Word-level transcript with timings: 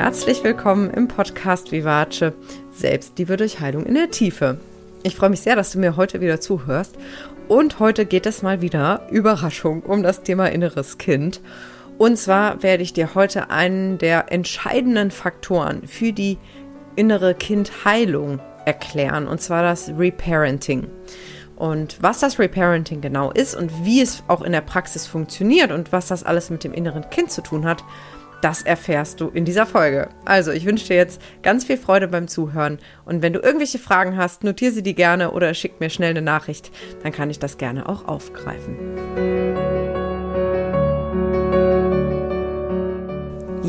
herzlich 0.00 0.44
willkommen 0.44 0.90
im 0.90 1.08
Podcast 1.08 1.72
Vivace 1.72 2.32
Selbstliebe 2.70 3.36
durch 3.36 3.58
Heilung 3.58 3.84
in 3.84 3.94
der 3.94 4.12
Tiefe. 4.12 4.60
Ich 5.02 5.16
freue 5.16 5.30
mich 5.30 5.40
sehr, 5.40 5.56
dass 5.56 5.72
du 5.72 5.80
mir 5.80 5.96
heute 5.96 6.20
wieder 6.20 6.40
zuhörst. 6.40 6.94
Und 7.48 7.80
heute 7.80 8.06
geht 8.06 8.24
es 8.24 8.40
mal 8.40 8.60
wieder, 8.60 9.08
Überraschung, 9.10 9.82
um 9.82 10.04
das 10.04 10.22
Thema 10.22 10.52
inneres 10.52 10.98
Kind. 10.98 11.40
Und 11.98 12.16
zwar 12.16 12.62
werde 12.62 12.84
ich 12.84 12.92
dir 12.92 13.16
heute 13.16 13.50
einen 13.50 13.98
der 13.98 14.30
entscheidenden 14.30 15.10
Faktoren 15.10 15.88
für 15.88 16.12
die 16.12 16.38
innere 16.94 17.34
Kindheilung 17.34 18.38
erklären, 18.66 19.26
und 19.26 19.40
zwar 19.40 19.64
das 19.64 19.90
Reparenting. 19.98 20.86
Und 21.56 22.00
was 22.00 22.20
das 22.20 22.38
Reparenting 22.38 23.00
genau 23.00 23.32
ist 23.32 23.56
und 23.56 23.72
wie 23.84 24.00
es 24.00 24.22
auch 24.28 24.42
in 24.42 24.52
der 24.52 24.60
Praxis 24.60 25.08
funktioniert 25.08 25.72
und 25.72 25.90
was 25.90 26.06
das 26.06 26.22
alles 26.22 26.50
mit 26.50 26.62
dem 26.62 26.72
inneren 26.72 27.10
Kind 27.10 27.32
zu 27.32 27.42
tun 27.42 27.64
hat, 27.64 27.82
das 28.40 28.62
erfährst 28.62 29.20
du 29.20 29.28
in 29.28 29.44
dieser 29.44 29.66
Folge. 29.66 30.08
Also, 30.24 30.52
ich 30.52 30.64
wünsche 30.64 30.86
dir 30.86 30.96
jetzt 30.96 31.20
ganz 31.42 31.64
viel 31.64 31.76
Freude 31.76 32.08
beim 32.08 32.28
Zuhören. 32.28 32.78
Und 33.04 33.22
wenn 33.22 33.32
du 33.32 33.40
irgendwelche 33.40 33.78
Fragen 33.78 34.16
hast, 34.16 34.44
notiere 34.44 34.72
sie 34.72 34.82
die 34.82 34.94
gerne 34.94 35.32
oder 35.32 35.52
schick 35.54 35.80
mir 35.80 35.90
schnell 35.90 36.10
eine 36.10 36.22
Nachricht. 36.22 36.70
Dann 37.02 37.12
kann 37.12 37.30
ich 37.30 37.38
das 37.38 37.58
gerne 37.58 37.88
auch 37.88 38.06
aufgreifen. 38.06 38.76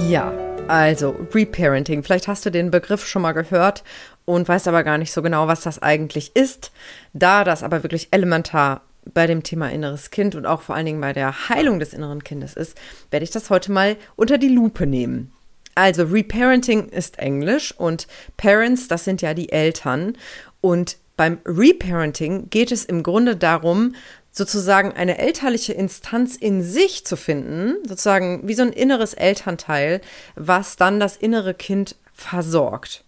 Ja, 0.08 0.34
also 0.68 1.16
Reparenting. 1.34 2.04
Vielleicht 2.04 2.28
hast 2.28 2.46
du 2.46 2.52
den 2.52 2.70
Begriff 2.70 3.06
schon 3.06 3.24
mal 3.24 3.32
gehört 3.32 3.84
und 4.26 4.48
weißt 4.48 4.68
aber 4.68 4.84
gar 4.84 5.00
nicht 5.00 5.12
so 5.12 5.24
genau, 5.24 5.48
was 5.48 5.62
das 5.62 5.82
eigentlich 5.82 6.36
ist. 6.36 6.72
Da 7.14 7.44
das 7.44 7.64
aber 7.64 7.84
wirklich 7.84 8.10
elementar 8.12 8.84
bei 9.14 9.28
dem 9.28 9.44
Thema 9.44 9.70
inneres 9.70 10.12
Kind 10.12 10.36
und 10.36 10.46
auch 10.46 10.62
vor 10.62 10.76
allen 10.76 10.86
Dingen 10.86 11.02
bei 11.02 11.14
der 11.14 11.50
Heilung 11.50 11.80
des 11.80 11.94
inneren 11.94 12.24
Kindes 12.24 12.54
ist, 12.54 12.78
werde 13.12 13.24
ich 13.24 13.32
das 13.32 13.50
heute 13.50 13.72
mal 13.72 13.98
unter 14.16 14.38
die 14.38 14.50
Lupe 14.50 14.86
nehmen. 14.86 15.32
Also 15.76 16.04
Reparenting 16.04 16.90
ist 16.90 17.20
Englisch 17.20 17.74
und 17.78 18.08
Parents, 18.38 18.88
das 18.88 19.06
sind 19.06 19.22
ja 19.22 19.34
die 19.34 19.52
Eltern. 19.52 20.18
Und 20.62 20.98
beim 21.16 21.40
Reparenting 21.46 22.50
geht 22.50 22.72
es 22.72 22.86
im 22.86 23.04
Grunde 23.04 23.36
darum, 23.36 23.96
sozusagen 24.32 24.94
eine 24.94 25.18
elterliche 25.18 25.74
Instanz 25.74 26.36
in 26.36 26.64
sich 26.64 27.06
zu 27.06 27.16
finden, 27.16 27.76
sozusagen 27.88 28.48
wie 28.48 28.54
so 28.54 28.64
ein 28.64 28.74
inneres 28.74 29.14
Elternteil, 29.14 30.02
was 30.36 30.76
dann 30.76 31.00
das 31.00 31.18
innere 31.18 31.54
Kind 31.54 31.96
versorgt. 32.14 33.04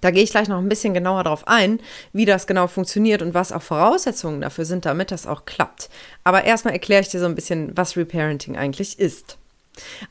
Da 0.00 0.10
gehe 0.10 0.22
ich 0.22 0.30
gleich 0.30 0.48
noch 0.48 0.58
ein 0.58 0.68
bisschen 0.68 0.94
genauer 0.94 1.24
darauf 1.24 1.46
ein, 1.46 1.80
wie 2.12 2.24
das 2.24 2.46
genau 2.46 2.66
funktioniert 2.66 3.22
und 3.22 3.34
was 3.34 3.52
auch 3.52 3.62
Voraussetzungen 3.62 4.40
dafür 4.40 4.64
sind, 4.64 4.86
damit 4.86 5.10
das 5.10 5.26
auch 5.26 5.44
klappt. 5.44 5.90
Aber 6.24 6.44
erstmal 6.44 6.74
erkläre 6.74 7.02
ich 7.02 7.08
dir 7.08 7.20
so 7.20 7.26
ein 7.26 7.34
bisschen, 7.34 7.76
was 7.76 7.96
Reparenting 7.96 8.56
eigentlich 8.56 8.98
ist. 8.98 9.36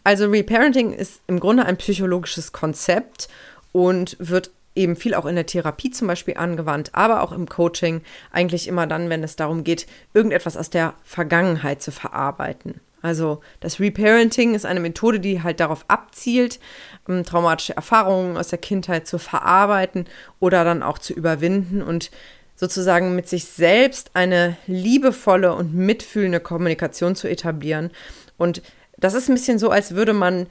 Also 0.04 0.28
Reparenting 0.28 0.94
ist 0.94 1.22
im 1.28 1.40
Grunde 1.40 1.66
ein 1.66 1.78
psychologisches 1.78 2.52
Konzept 2.52 3.30
und 3.72 4.16
wird 4.20 4.52
eben 4.76 4.96
viel 4.96 5.14
auch 5.14 5.26
in 5.26 5.36
der 5.36 5.46
Therapie 5.46 5.92
zum 5.92 6.08
Beispiel 6.08 6.38
angewandt, 6.38 6.92
aber 6.94 7.22
auch 7.22 7.32
im 7.32 7.50
Coaching 7.50 8.02
eigentlich 8.32 8.68
immer 8.68 8.88
dann, 8.88 9.10
wenn 9.10 9.24
es 9.24 9.36
darum 9.36 9.64
geht, 9.64 9.88
irgendetwas 10.14 10.58
aus 10.58 10.70
der 10.70 10.94
Vergangenheit 11.04 11.82
zu 11.82 11.92
verarbeiten. 11.92 12.80
Also 13.02 13.42
das 13.60 13.80
Reparenting 13.80 14.56
ist 14.56 14.66
eine 14.66 14.80
Methode, 14.80 15.20
die 15.20 15.42
halt 15.42 15.60
darauf 15.60 15.86
abzielt, 15.88 16.60
ähm, 17.08 17.24
traumatische 17.24 17.76
Erfahrungen 17.76 18.38
aus 18.38 18.50
der 18.50 18.60
Kindheit 18.60 19.08
zu 19.08 19.18
verarbeiten 19.18 20.06
oder 20.40 20.64
dann 20.64 20.84
auch 20.84 20.98
zu 20.98 21.14
überwinden 21.14 21.82
und 21.82 22.12
sozusagen 22.56 23.16
mit 23.16 23.30
sich 23.30 23.46
selbst 23.46 24.12
eine 24.16 24.58
liebevolle 24.68 25.56
und 25.56 25.74
mitfühlende 25.74 26.42
Kommunikation 26.42 27.16
zu 27.16 27.30
etablieren. 27.30 27.90
Und 28.38 28.62
das 28.98 29.14
ist 29.14 29.30
ein 29.30 29.36
bisschen 29.36 29.60
so, 29.60 29.70
als 29.70 29.96
würde 29.96 30.12
man 30.12 30.48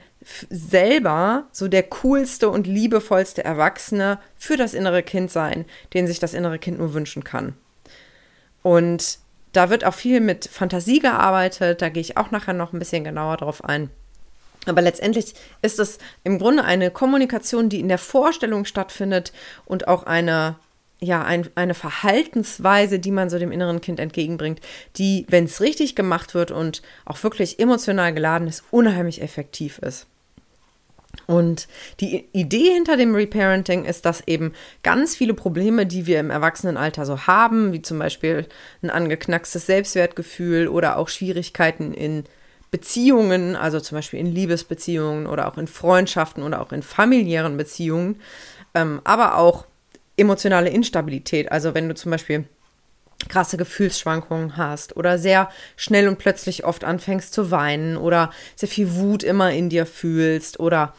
selber 0.49 1.47
so 1.51 1.67
der 1.67 1.83
coolste 1.83 2.49
und 2.49 2.65
liebevollste 2.65 3.43
Erwachsene 3.43 4.19
für 4.35 4.57
das 4.57 4.73
innere 4.73 5.03
Kind 5.03 5.29
sein, 5.29 5.65
den 5.93 6.07
sich 6.07 6.17
das 6.17 6.33
innere 6.33 6.57
Kind 6.57 6.79
nur 6.79 6.95
wünschen 6.95 7.23
kann. 7.23 7.53
Und 8.63 9.19
da 9.51 9.69
wird 9.69 9.83
auch 9.83 9.93
viel 9.93 10.19
mit 10.19 10.45
Fantasie 10.45 10.99
gearbeitet, 10.99 11.81
da 11.81 11.89
gehe 11.89 12.01
ich 12.01 12.17
auch 12.17 12.31
nachher 12.31 12.53
noch 12.53 12.73
ein 12.73 12.79
bisschen 12.79 13.03
genauer 13.03 13.37
drauf 13.37 13.63
ein. 13.63 13.89
Aber 14.65 14.81
letztendlich 14.81 15.33
ist 15.61 15.79
es 15.79 15.97
im 16.23 16.37
Grunde 16.37 16.63
eine 16.63 16.91
Kommunikation, 16.91 17.69
die 17.69 17.79
in 17.79 17.87
der 17.87 17.97
Vorstellung 17.97 18.65
stattfindet 18.65 19.31
und 19.65 19.87
auch 19.87 20.03
eine, 20.03 20.57
ja, 20.99 21.23
ein, 21.23 21.47
eine 21.55 21.73
Verhaltensweise, 21.73 22.99
die 22.99 23.11
man 23.11 23.29
so 23.29 23.39
dem 23.39 23.51
inneren 23.51 23.81
Kind 23.81 23.99
entgegenbringt, 23.99 24.59
die, 24.97 25.25
wenn 25.29 25.45
es 25.45 25.61
richtig 25.61 25.95
gemacht 25.95 26.33
wird 26.33 26.51
und 26.51 26.81
auch 27.05 27.23
wirklich 27.23 27.59
emotional 27.59 28.13
geladen 28.13 28.47
ist, 28.47 28.63
unheimlich 28.69 29.21
effektiv 29.21 29.79
ist. 29.79 30.07
Und 31.25 31.67
die 31.99 32.27
Idee 32.33 32.71
hinter 32.73 32.97
dem 32.97 33.15
Reparenting 33.15 33.85
ist, 33.85 34.05
dass 34.05 34.27
eben 34.27 34.53
ganz 34.83 35.15
viele 35.15 35.33
Probleme, 35.33 35.85
die 35.85 36.05
wir 36.05 36.19
im 36.19 36.29
Erwachsenenalter 36.29 37.05
so 37.05 37.27
haben, 37.27 37.73
wie 37.73 37.81
zum 37.81 37.99
Beispiel 37.99 38.47
ein 38.83 38.89
angeknackstes 38.89 39.65
Selbstwertgefühl 39.65 40.67
oder 40.67 40.97
auch 40.97 41.09
Schwierigkeiten 41.09 41.93
in 41.93 42.25
Beziehungen, 42.71 43.55
also 43.55 43.79
zum 43.79 43.97
Beispiel 43.97 44.19
in 44.19 44.27
Liebesbeziehungen 44.27 45.25
oder 45.25 45.47
auch 45.47 45.57
in 45.57 45.67
Freundschaften 45.67 46.43
oder 46.43 46.61
auch 46.61 46.71
in 46.71 46.83
familiären 46.83 47.57
Beziehungen, 47.57 48.21
ähm, 48.75 49.01
aber 49.03 49.37
auch 49.37 49.65
emotionale 50.17 50.69
Instabilität. 50.69 51.51
Also 51.51 51.73
wenn 51.73 51.89
du 51.89 51.95
zum 51.95 52.11
Beispiel 52.11 52.45
krasse 53.27 53.57
Gefühlsschwankungen 53.57 54.55
hast 54.55 54.95
oder 54.95 55.17
sehr 55.17 55.49
schnell 55.75 56.07
und 56.07 56.17
plötzlich 56.17 56.63
oft 56.63 56.83
anfängst 56.83 57.33
zu 57.33 57.51
weinen 57.51 57.97
oder 57.97 58.31
sehr 58.55 58.69
viel 58.69 58.95
Wut 58.95 59.23
immer 59.23 59.51
in 59.51 59.69
dir 59.69 59.85
fühlst 59.85 60.59
oder 60.59 60.93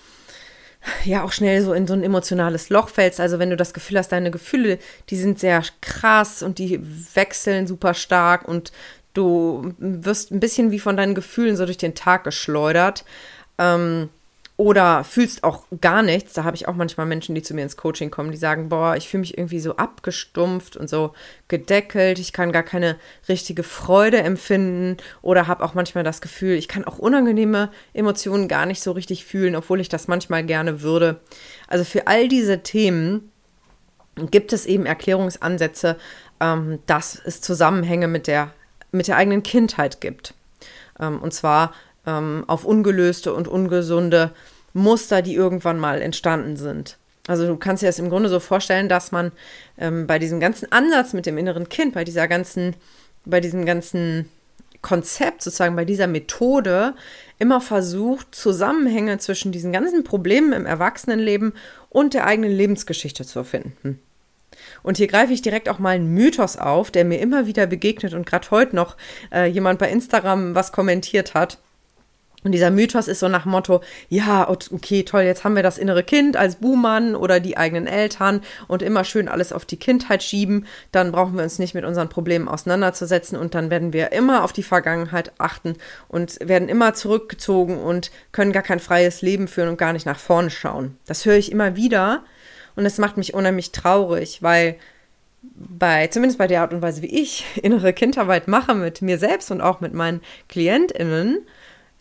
ja 1.04 1.22
auch 1.22 1.32
schnell 1.32 1.62
so 1.62 1.72
in 1.72 1.86
so 1.86 1.94
ein 1.94 2.02
emotionales 2.02 2.70
Loch 2.70 2.88
fällst. 2.88 3.20
Also 3.20 3.38
wenn 3.38 3.50
du 3.50 3.56
das 3.56 3.74
Gefühl 3.74 3.98
hast, 3.98 4.12
deine 4.12 4.30
Gefühle, 4.30 4.78
die 5.08 5.16
sind 5.16 5.38
sehr 5.38 5.62
krass 5.80 6.42
und 6.42 6.58
die 6.58 6.80
wechseln 7.14 7.66
super 7.66 7.94
stark 7.94 8.46
und 8.46 8.72
du 9.14 9.74
wirst 9.78 10.30
ein 10.30 10.40
bisschen 10.40 10.70
wie 10.70 10.78
von 10.78 10.96
deinen 10.96 11.14
Gefühlen 11.14 11.56
so 11.56 11.66
durch 11.66 11.78
den 11.78 11.94
Tag 11.94 12.24
geschleudert. 12.24 13.04
Ähm, 13.58 14.08
oder 14.60 15.04
fühlst 15.04 15.42
auch 15.42 15.64
gar 15.80 16.02
nichts. 16.02 16.34
Da 16.34 16.44
habe 16.44 16.54
ich 16.54 16.68
auch 16.68 16.74
manchmal 16.74 17.06
Menschen, 17.06 17.34
die 17.34 17.40
zu 17.40 17.54
mir 17.54 17.62
ins 17.62 17.78
Coaching 17.78 18.10
kommen, 18.10 18.30
die 18.30 18.36
sagen, 18.36 18.68
boah, 18.68 18.94
ich 18.94 19.08
fühle 19.08 19.22
mich 19.22 19.38
irgendwie 19.38 19.58
so 19.58 19.76
abgestumpft 19.76 20.76
und 20.76 20.86
so 20.86 21.14
gedeckelt. 21.48 22.18
Ich 22.18 22.34
kann 22.34 22.52
gar 22.52 22.62
keine 22.62 22.96
richtige 23.26 23.62
Freude 23.62 24.18
empfinden 24.18 24.98
oder 25.22 25.46
habe 25.46 25.64
auch 25.64 25.72
manchmal 25.72 26.04
das 26.04 26.20
Gefühl, 26.20 26.56
ich 26.56 26.68
kann 26.68 26.84
auch 26.84 26.98
unangenehme 26.98 27.70
Emotionen 27.94 28.48
gar 28.48 28.66
nicht 28.66 28.82
so 28.82 28.92
richtig 28.92 29.24
fühlen, 29.24 29.56
obwohl 29.56 29.80
ich 29.80 29.88
das 29.88 30.08
manchmal 30.08 30.44
gerne 30.44 30.82
würde. 30.82 31.20
Also 31.66 31.84
für 31.84 32.06
all 32.06 32.28
diese 32.28 32.62
Themen 32.62 33.32
gibt 34.30 34.52
es 34.52 34.66
eben 34.66 34.84
Erklärungsansätze, 34.84 35.96
ähm, 36.38 36.80
dass 36.84 37.18
es 37.24 37.40
Zusammenhänge 37.40 38.08
mit 38.08 38.26
der, 38.26 38.52
mit 38.92 39.08
der 39.08 39.16
eigenen 39.16 39.42
Kindheit 39.42 40.02
gibt. 40.02 40.34
Ähm, 41.00 41.22
und 41.22 41.32
zwar 41.32 41.72
ähm, 42.06 42.44
auf 42.46 42.64
ungelöste 42.64 43.34
und 43.34 43.48
ungesunde 43.48 44.32
Muster, 44.72 45.22
die 45.22 45.34
irgendwann 45.34 45.78
mal 45.78 46.00
entstanden 46.00 46.56
sind. 46.56 46.96
Also 47.26 47.46
du 47.46 47.56
kannst 47.56 47.82
dir 47.82 47.86
das 47.86 47.98
im 47.98 48.10
Grunde 48.10 48.28
so 48.28 48.40
vorstellen, 48.40 48.88
dass 48.88 49.12
man 49.12 49.32
ähm, 49.78 50.06
bei 50.06 50.18
diesem 50.18 50.40
ganzen 50.40 50.70
Ansatz 50.72 51.12
mit 51.12 51.26
dem 51.26 51.38
inneren 51.38 51.68
Kind, 51.68 51.94
bei 51.94 52.04
dieser 52.04 52.28
ganzen, 52.28 52.74
bei 53.24 53.40
diesem 53.40 53.66
ganzen 53.66 54.28
Konzept, 54.82 55.42
sozusagen 55.42 55.76
bei 55.76 55.84
dieser 55.84 56.06
Methode, 56.06 56.94
immer 57.38 57.60
versucht, 57.60 58.34
Zusammenhänge 58.34 59.18
zwischen 59.18 59.52
diesen 59.52 59.72
ganzen 59.72 60.04
Problemen 60.04 60.52
im 60.52 60.66
Erwachsenenleben 60.66 61.52
und 61.90 62.14
der 62.14 62.26
eigenen 62.26 62.52
Lebensgeschichte 62.52 63.24
zu 63.24 63.44
finden. 63.44 64.00
Und 64.82 64.96
hier 64.96 65.06
greife 65.06 65.32
ich 65.32 65.42
direkt 65.42 65.68
auch 65.68 65.78
mal 65.78 65.90
einen 65.90 66.12
Mythos 66.12 66.56
auf, 66.56 66.90
der 66.90 67.04
mir 67.04 67.20
immer 67.20 67.46
wieder 67.46 67.66
begegnet 67.66 68.14
und 68.14 68.26
gerade 68.26 68.50
heute 68.50 68.74
noch 68.74 68.96
äh, 69.32 69.46
jemand 69.46 69.78
bei 69.78 69.90
Instagram 69.90 70.54
was 70.54 70.72
kommentiert 70.72 71.34
hat. 71.34 71.58
Und 72.42 72.52
dieser 72.52 72.70
Mythos 72.70 73.06
ist 73.06 73.20
so 73.20 73.28
nach 73.28 73.44
Motto, 73.44 73.82
ja, 74.08 74.48
okay, 74.48 75.02
toll, 75.02 75.22
jetzt 75.22 75.44
haben 75.44 75.56
wir 75.56 75.62
das 75.62 75.76
innere 75.76 76.02
Kind 76.02 76.36
als 76.36 76.56
Buhmann 76.56 77.14
oder 77.14 77.38
die 77.38 77.56
eigenen 77.56 77.86
Eltern 77.86 78.40
und 78.66 78.82
immer 78.82 79.04
schön 79.04 79.28
alles 79.28 79.52
auf 79.52 79.66
die 79.66 79.76
Kindheit 79.76 80.22
schieben, 80.22 80.66
dann 80.90 81.12
brauchen 81.12 81.36
wir 81.36 81.42
uns 81.42 81.58
nicht 81.58 81.74
mit 81.74 81.84
unseren 81.84 82.08
Problemen 82.08 82.48
auseinanderzusetzen 82.48 83.38
und 83.38 83.54
dann 83.54 83.70
werden 83.70 83.92
wir 83.92 84.12
immer 84.12 84.42
auf 84.42 84.52
die 84.52 84.62
Vergangenheit 84.62 85.32
achten 85.38 85.76
und 86.08 86.38
werden 86.40 86.68
immer 86.68 86.94
zurückgezogen 86.94 87.78
und 87.78 88.10
können 88.32 88.52
gar 88.52 88.62
kein 88.62 88.80
freies 88.80 89.20
Leben 89.20 89.46
führen 89.46 89.68
und 89.68 89.78
gar 89.78 89.92
nicht 89.92 90.06
nach 90.06 90.18
vorne 90.18 90.50
schauen. 90.50 90.96
Das 91.06 91.26
höre 91.26 91.36
ich 91.36 91.52
immer 91.52 91.76
wieder 91.76 92.24
und 92.74 92.86
es 92.86 92.98
macht 92.98 93.18
mich 93.18 93.34
unheimlich 93.34 93.72
traurig, 93.72 94.42
weil 94.42 94.76
bei, 95.42 96.06
zumindest 96.08 96.38
bei 96.38 96.46
der 96.46 96.62
Art 96.62 96.72
und 96.72 96.82
Weise, 96.82 97.02
wie 97.02 97.20
ich 97.20 97.44
innere 97.62 97.92
Kindarbeit 97.92 98.48
mache 98.48 98.74
mit 98.74 99.02
mir 99.02 99.18
selbst 99.18 99.50
und 99.50 99.60
auch 99.60 99.80
mit 99.80 99.94
meinen 99.94 100.20
KlientInnen, 100.48 101.46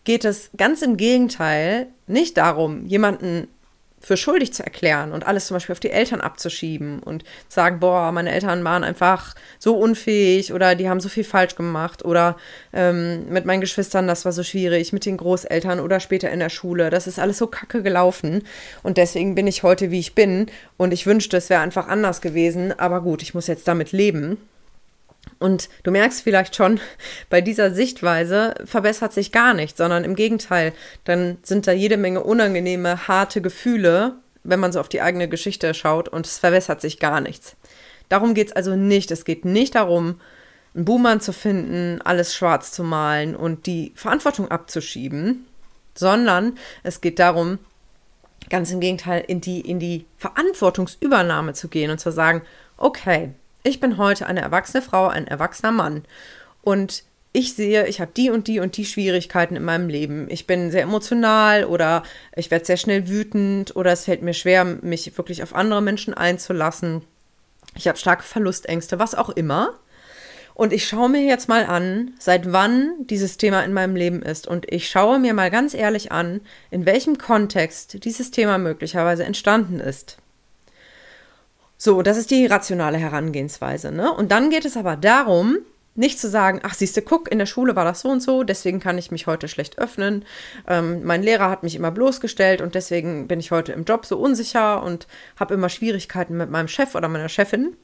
geht 0.04 0.24
es 0.24 0.50
ganz 0.56 0.82
im 0.82 0.96
Gegenteil 0.96 1.88
nicht 2.06 2.36
darum, 2.36 2.86
jemanden 2.86 3.48
für 4.00 4.16
schuldig 4.16 4.54
zu 4.54 4.64
erklären 4.64 5.12
und 5.12 5.26
alles 5.26 5.46
zum 5.46 5.56
Beispiel 5.56 5.74
auf 5.74 5.80
die 5.80 5.90
Eltern 5.90 6.22
abzuschieben 6.22 7.00
und 7.00 7.22
sagen, 7.48 7.80
boah, 7.80 8.10
meine 8.12 8.32
Eltern 8.32 8.64
waren 8.64 8.82
einfach 8.82 9.34
so 9.58 9.76
unfähig 9.76 10.54
oder 10.54 10.74
die 10.74 10.88
haben 10.88 11.00
so 11.00 11.10
viel 11.10 11.22
falsch 11.24 11.54
gemacht 11.54 12.02
oder 12.04 12.36
ähm, 12.72 13.28
mit 13.28 13.44
meinen 13.44 13.60
Geschwistern, 13.60 14.06
das 14.06 14.24
war 14.24 14.32
so 14.32 14.42
schwierig, 14.42 14.94
mit 14.94 15.04
den 15.04 15.18
Großeltern 15.18 15.80
oder 15.80 16.00
später 16.00 16.30
in 16.30 16.40
der 16.40 16.48
Schule, 16.48 16.88
das 16.88 17.06
ist 17.06 17.18
alles 17.18 17.36
so 17.36 17.46
kacke 17.46 17.82
gelaufen 17.82 18.42
und 18.82 18.96
deswegen 18.96 19.34
bin 19.34 19.46
ich 19.46 19.62
heute, 19.62 19.90
wie 19.90 20.00
ich 20.00 20.14
bin 20.14 20.46
und 20.78 20.92
ich 20.92 21.06
wünschte, 21.06 21.36
es 21.36 21.50
wäre 21.50 21.60
einfach 21.60 21.86
anders 21.86 22.22
gewesen, 22.22 22.78
aber 22.78 23.02
gut, 23.02 23.20
ich 23.22 23.34
muss 23.34 23.48
jetzt 23.48 23.68
damit 23.68 23.92
leben. 23.92 24.38
Und 25.40 25.70
du 25.82 25.90
merkst 25.90 26.22
vielleicht 26.22 26.54
schon, 26.54 26.78
bei 27.30 27.40
dieser 27.40 27.72
Sichtweise 27.74 28.54
verbessert 28.64 29.12
sich 29.12 29.32
gar 29.32 29.54
nichts, 29.54 29.78
sondern 29.78 30.04
im 30.04 30.14
Gegenteil, 30.14 30.72
dann 31.04 31.38
sind 31.42 31.66
da 31.66 31.72
jede 31.72 31.96
Menge 31.96 32.22
unangenehme, 32.22 33.08
harte 33.08 33.40
Gefühle, 33.40 34.14
wenn 34.44 34.60
man 34.60 34.72
so 34.72 34.78
auf 34.78 34.88
die 34.88 35.02
eigene 35.02 35.28
Geschichte 35.28 35.74
schaut 35.74 36.08
und 36.08 36.26
es 36.26 36.38
verbessert 36.38 36.80
sich 36.80 37.00
gar 37.00 37.20
nichts. 37.20 37.56
Darum 38.08 38.34
geht 38.34 38.48
es 38.48 38.52
also 38.52 38.76
nicht. 38.76 39.10
Es 39.10 39.24
geht 39.24 39.44
nicht 39.44 39.74
darum, 39.74 40.20
einen 40.74 40.84
Buhmann 40.84 41.20
zu 41.20 41.32
finden, 41.32 42.00
alles 42.02 42.34
schwarz 42.34 42.72
zu 42.72 42.84
malen 42.84 43.34
und 43.34 43.66
die 43.66 43.92
Verantwortung 43.96 44.50
abzuschieben, 44.50 45.46
sondern 45.94 46.58
es 46.82 47.00
geht 47.00 47.18
darum, 47.18 47.58
ganz 48.48 48.70
im 48.70 48.80
Gegenteil, 48.80 49.24
in 49.26 49.40
die, 49.40 49.60
in 49.60 49.78
die 49.78 50.06
Verantwortungsübernahme 50.18 51.54
zu 51.54 51.68
gehen 51.68 51.90
und 51.90 51.98
zu 51.98 52.10
sagen, 52.10 52.42
okay, 52.76 53.30
ich 53.62 53.80
bin 53.80 53.98
heute 53.98 54.26
eine 54.26 54.40
erwachsene 54.40 54.82
Frau, 54.82 55.08
ein 55.08 55.26
erwachsener 55.26 55.72
Mann 55.72 56.04
und 56.62 57.04
ich 57.32 57.54
sehe, 57.54 57.86
ich 57.86 58.00
habe 58.00 58.10
die 58.16 58.30
und 58.30 58.48
die 58.48 58.58
und 58.58 58.76
die 58.76 58.84
Schwierigkeiten 58.84 59.54
in 59.54 59.62
meinem 59.62 59.88
Leben. 59.88 60.26
Ich 60.30 60.48
bin 60.48 60.72
sehr 60.72 60.82
emotional 60.82 61.64
oder 61.64 62.02
ich 62.34 62.50
werde 62.50 62.64
sehr 62.64 62.76
schnell 62.76 63.08
wütend 63.08 63.76
oder 63.76 63.92
es 63.92 64.04
fällt 64.04 64.22
mir 64.22 64.34
schwer, 64.34 64.64
mich 64.64 65.16
wirklich 65.16 65.42
auf 65.44 65.54
andere 65.54 65.80
Menschen 65.80 66.12
einzulassen. 66.12 67.02
Ich 67.76 67.86
habe 67.86 67.98
starke 67.98 68.24
Verlustängste, 68.24 68.98
was 68.98 69.14
auch 69.14 69.30
immer. 69.30 69.78
Und 70.54 70.72
ich 70.72 70.88
schaue 70.88 71.08
mir 71.08 71.22
jetzt 71.22 71.48
mal 71.48 71.64
an, 71.64 72.14
seit 72.18 72.52
wann 72.52 73.06
dieses 73.06 73.36
Thema 73.36 73.62
in 73.62 73.72
meinem 73.72 73.94
Leben 73.94 74.22
ist. 74.22 74.48
Und 74.48 74.70
ich 74.70 74.90
schaue 74.90 75.20
mir 75.20 75.32
mal 75.32 75.50
ganz 75.50 75.72
ehrlich 75.72 76.10
an, 76.10 76.40
in 76.70 76.84
welchem 76.84 77.16
Kontext 77.16 78.04
dieses 78.04 78.32
Thema 78.32 78.58
möglicherweise 78.58 79.24
entstanden 79.24 79.78
ist. 79.78 80.18
So, 81.82 82.02
das 82.02 82.18
ist 82.18 82.30
die 82.30 82.44
rationale 82.44 82.98
Herangehensweise. 82.98 83.90
Ne? 83.90 84.12
Und 84.12 84.30
dann 84.32 84.50
geht 84.50 84.66
es 84.66 84.76
aber 84.76 84.96
darum, 84.96 85.60
nicht 85.94 86.20
zu 86.20 86.28
sagen, 86.28 86.60
ach 86.62 86.74
siehste, 86.74 87.00
guck, 87.00 87.32
in 87.32 87.38
der 87.38 87.46
Schule 87.46 87.74
war 87.74 87.86
das 87.86 88.00
so 88.00 88.10
und 88.10 88.22
so, 88.22 88.42
deswegen 88.42 88.80
kann 88.80 88.98
ich 88.98 89.10
mich 89.10 89.26
heute 89.26 89.48
schlecht 89.48 89.78
öffnen. 89.78 90.26
Ähm, 90.68 91.02
mein 91.04 91.22
Lehrer 91.22 91.48
hat 91.48 91.62
mich 91.62 91.74
immer 91.74 91.90
bloßgestellt 91.90 92.60
und 92.60 92.74
deswegen 92.74 93.28
bin 93.28 93.40
ich 93.40 93.50
heute 93.50 93.72
im 93.72 93.84
Job 93.84 94.04
so 94.04 94.18
unsicher 94.18 94.82
und 94.82 95.06
habe 95.38 95.54
immer 95.54 95.70
Schwierigkeiten 95.70 96.36
mit 96.36 96.50
meinem 96.50 96.68
Chef 96.68 96.94
oder 96.94 97.08
meiner 97.08 97.30
Chefin. 97.30 97.74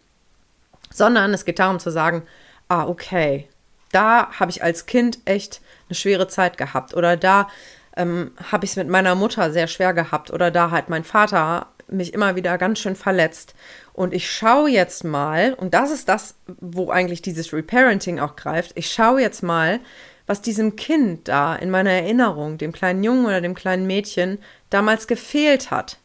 Sondern 0.93 1.33
es 1.33 1.47
geht 1.47 1.59
darum 1.59 1.79
zu 1.79 1.91
sagen, 1.91 2.23
ah, 2.69 2.87
okay, 2.87 3.49
da 3.93 4.31
habe 4.39 4.51
ich 4.51 4.63
als 4.63 4.85
Kind 4.85 5.21
echt 5.25 5.63
eine 5.89 5.97
schwere 5.97 6.29
Zeit 6.29 6.59
gehabt 6.59 6.93
oder 6.93 7.17
da 7.17 7.49
ähm, 7.97 8.33
habe 8.53 8.67
ich 8.67 8.73
es 8.73 8.77
mit 8.77 8.89
meiner 8.89 9.15
Mutter 9.15 9.51
sehr 9.53 9.69
schwer 9.69 9.95
gehabt 9.95 10.31
oder 10.31 10.51
da 10.51 10.71
hat 10.71 10.91
mein 10.91 11.03
Vater 11.03 11.69
mich 11.89 12.15
immer 12.15 12.37
wieder 12.37 12.59
ganz 12.59 12.79
schön 12.79 12.97
verletzt. 12.97 13.55
Und 13.93 14.13
ich 14.13 14.31
schaue 14.31 14.71
jetzt 14.71 15.05
mal, 15.05 15.55
und 15.55 15.75
das 15.75 15.91
ist 15.91 16.09
das, 16.09 16.35
wo 16.61 16.91
eigentlich 16.91 17.23
dieses 17.23 17.53
Reparenting 17.53 18.19
auch 18.19 18.37
greift, 18.37 18.73
ich 18.75 18.93
schaue 18.93 19.21
jetzt 19.21 19.43
mal, 19.43 19.81
was 20.27 20.43
diesem 20.43 20.77
Kind 20.77 21.29
da 21.29 21.55
in 21.55 21.71
meiner 21.71 21.93
Erinnerung, 21.93 22.59
dem 22.59 22.73
kleinen 22.73 23.05
Jungen 23.05 23.27
oder 23.27 23.41
dem 23.41 23.55
kleinen 23.55 23.87
Mädchen, 23.87 24.39
damals 24.71 25.07
gefehlt 25.07 25.71
hat. 25.71 25.99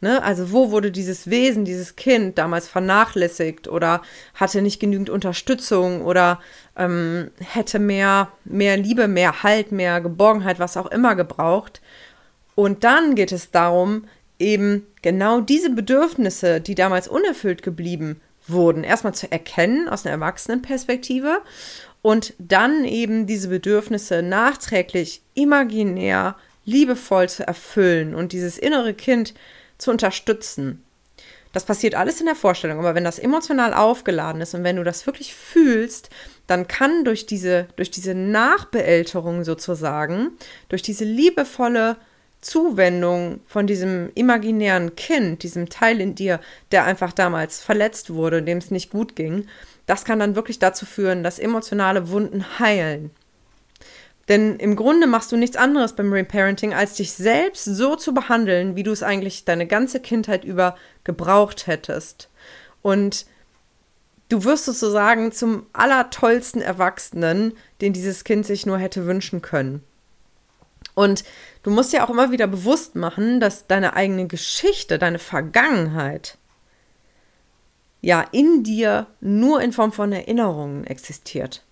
Ne? 0.00 0.22
Also 0.22 0.52
wo 0.52 0.70
wurde 0.70 0.90
dieses 0.90 1.30
Wesen, 1.30 1.64
dieses 1.64 1.96
Kind 1.96 2.36
damals 2.36 2.68
vernachlässigt 2.68 3.66
oder 3.66 4.02
hatte 4.34 4.60
nicht 4.60 4.78
genügend 4.78 5.08
Unterstützung 5.08 6.02
oder 6.02 6.40
ähm, 6.76 7.30
hätte 7.38 7.78
mehr, 7.78 8.28
mehr 8.44 8.76
Liebe, 8.76 9.08
mehr 9.08 9.42
Halt, 9.42 9.72
mehr 9.72 10.00
Geborgenheit, 10.00 10.58
was 10.58 10.76
auch 10.76 10.86
immer 10.86 11.14
gebraucht. 11.14 11.80
Und 12.54 12.84
dann 12.84 13.14
geht 13.14 13.32
es 13.32 13.50
darum, 13.50 14.04
eben 14.38 14.86
genau 15.02 15.40
diese 15.40 15.70
Bedürfnisse, 15.70 16.60
die 16.60 16.74
damals 16.74 17.08
unerfüllt 17.08 17.62
geblieben 17.62 18.20
wurden, 18.46 18.84
erstmal 18.84 19.14
zu 19.14 19.30
erkennen 19.30 19.88
aus 19.88 20.04
einer 20.04 20.14
Erwachsenenperspektive 20.14 21.42
und 22.02 22.34
dann 22.38 22.84
eben 22.84 23.26
diese 23.26 23.48
Bedürfnisse 23.48 24.22
nachträglich 24.22 25.22
imaginär 25.34 26.36
liebevoll 26.64 27.28
zu 27.28 27.46
erfüllen 27.46 28.14
und 28.14 28.32
dieses 28.32 28.58
innere 28.58 28.94
Kind 28.94 29.34
zu 29.78 29.90
unterstützen. 29.90 30.82
Das 31.52 31.64
passiert 31.64 31.94
alles 31.94 32.20
in 32.20 32.26
der 32.26 32.34
Vorstellung, 32.34 32.78
aber 32.78 32.94
wenn 32.94 33.04
das 33.04 33.18
emotional 33.18 33.72
aufgeladen 33.72 34.42
ist 34.42 34.54
und 34.54 34.62
wenn 34.62 34.76
du 34.76 34.84
das 34.84 35.06
wirklich 35.06 35.34
fühlst, 35.34 36.10
dann 36.46 36.68
kann 36.68 37.04
durch 37.04 37.24
diese, 37.24 37.68
durch 37.76 37.90
diese 37.90 38.14
Nachbeälterung 38.14 39.42
sozusagen, 39.42 40.32
durch 40.68 40.82
diese 40.82 41.04
liebevolle 41.04 41.96
Zuwendung 42.46 43.40
von 43.46 43.66
diesem 43.66 44.10
imaginären 44.14 44.94
Kind, 44.94 45.42
diesem 45.42 45.68
Teil 45.68 46.00
in 46.00 46.14
dir, 46.14 46.40
der 46.70 46.84
einfach 46.84 47.12
damals 47.12 47.60
verletzt 47.60 48.14
wurde, 48.14 48.42
dem 48.42 48.58
es 48.58 48.70
nicht 48.70 48.90
gut 48.90 49.16
ging, 49.16 49.48
das 49.86 50.04
kann 50.04 50.20
dann 50.20 50.36
wirklich 50.36 50.60
dazu 50.60 50.86
führen, 50.86 51.24
dass 51.24 51.40
emotionale 51.40 52.08
Wunden 52.08 52.58
heilen. 52.60 53.10
Denn 54.28 54.56
im 54.56 54.76
Grunde 54.76 55.08
machst 55.08 55.32
du 55.32 55.36
nichts 55.36 55.56
anderes 55.56 55.94
beim 55.94 56.12
Reparenting, 56.12 56.72
als 56.72 56.94
dich 56.94 57.12
selbst 57.12 57.64
so 57.64 57.96
zu 57.96 58.14
behandeln, 58.14 58.76
wie 58.76 58.82
du 58.84 58.92
es 58.92 59.02
eigentlich 59.02 59.44
deine 59.44 59.66
ganze 59.66 60.00
Kindheit 60.00 60.44
über 60.44 60.76
gebraucht 61.04 61.66
hättest. 61.66 62.28
Und 62.82 63.26
du 64.28 64.44
wirst 64.44 64.66
sozusagen 64.66 65.32
zum 65.32 65.66
allertollsten 65.72 66.62
Erwachsenen, 66.62 67.54
den 67.80 67.92
dieses 67.92 68.24
Kind 68.24 68.46
sich 68.46 68.66
nur 68.66 68.78
hätte 68.78 69.06
wünschen 69.06 69.42
können. 69.42 69.82
Und 70.96 71.24
du 71.62 71.70
musst 71.70 71.92
ja 71.92 72.04
auch 72.04 72.10
immer 72.10 72.32
wieder 72.32 72.46
bewusst 72.46 72.96
machen, 72.96 73.38
dass 73.38 73.66
deine 73.66 73.94
eigene 73.94 74.26
Geschichte, 74.26 74.98
deine 74.98 75.18
Vergangenheit 75.18 76.38
ja 78.00 78.24
in 78.32 78.64
dir 78.64 79.06
nur 79.20 79.60
in 79.60 79.72
Form 79.72 79.92
von 79.92 80.10
Erinnerungen 80.10 80.84
existiert. 80.86 81.62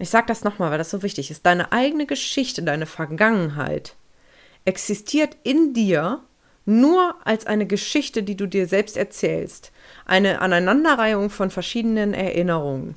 Ich 0.00 0.10
sage 0.10 0.26
das 0.26 0.42
nochmal, 0.42 0.72
weil 0.72 0.78
das 0.78 0.90
so 0.90 1.04
wichtig 1.04 1.30
ist. 1.30 1.46
Deine 1.46 1.70
eigene 1.70 2.06
Geschichte, 2.06 2.64
deine 2.64 2.86
Vergangenheit 2.86 3.94
existiert 4.64 5.36
in 5.44 5.72
dir 5.72 6.20
nur 6.64 7.14
als 7.24 7.46
eine 7.46 7.66
Geschichte, 7.66 8.24
die 8.24 8.36
du 8.36 8.48
dir 8.48 8.66
selbst 8.66 8.96
erzählst. 8.96 9.70
Eine 10.06 10.40
Aneinanderreihung 10.40 11.30
von 11.30 11.50
verschiedenen 11.50 12.14
Erinnerungen. 12.14 12.96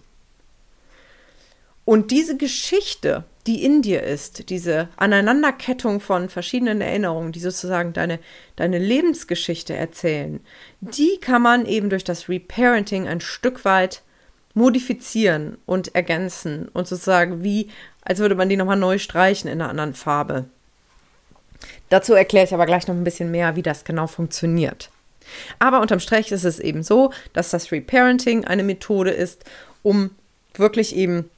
Und 1.86 2.10
diese 2.10 2.38
Geschichte, 2.38 3.24
die 3.48 3.64
in 3.64 3.82
dir 3.82 4.04
ist, 4.04 4.50
diese 4.50 4.90
Aneinanderkettung 4.98 6.02
von 6.02 6.30
verschiedenen 6.30 6.82
Erinnerungen, 6.82 7.32
die 7.32 7.40
sozusagen 7.40 7.94
deine, 7.94 8.20
deine 8.58 8.78
Lebensgeschichte 8.78 9.74
erzählen, 9.74 10.42
die 10.82 11.18
kann 11.22 11.42
man 11.42 11.66
eben 11.66 11.90
durch 11.90 12.04
das 12.04 12.28
Reparenting 12.28 13.08
ein 13.08 13.22
Stück 13.22 13.64
weit 13.64 14.04
modifizieren 14.54 15.58
und 15.66 15.96
ergänzen 15.96 16.68
und 16.74 16.88
sozusagen 16.88 17.44
wie, 17.44 17.70
als 18.02 18.20
würde 18.20 18.36
man 18.36 18.50
die 18.50 18.58
nochmal 18.58 18.78
neu 18.78 18.98
streichen 18.98 19.50
in 19.50 19.62
einer 19.62 19.70
anderen 19.70 19.94
Farbe. 19.94 20.46
Dazu 21.90 22.14
erkläre 22.14 22.46
ich 22.46 22.54
aber 22.54 22.66
gleich 22.66 22.88
noch 22.88 22.96
ein 22.96 23.04
bisschen 23.04 23.32
mehr, 23.32 23.56
wie 23.56 23.64
das 23.64 23.86
genau 23.86 24.08
funktioniert. 24.08 24.90
Aber 25.60 25.80
unterm 25.80 26.00
Strich 26.00 26.32
ist 26.32 26.44
es 26.44 26.60
eben 26.60 26.84
so, 26.84 27.12
dass 27.34 27.50
das 27.50 27.72
Reparenting 27.72 28.46
eine 28.46 28.64
Methode 28.64 29.12
ist, 29.12 29.46
um 29.84 30.12
wirklich 30.56 30.96
eben 30.96 31.30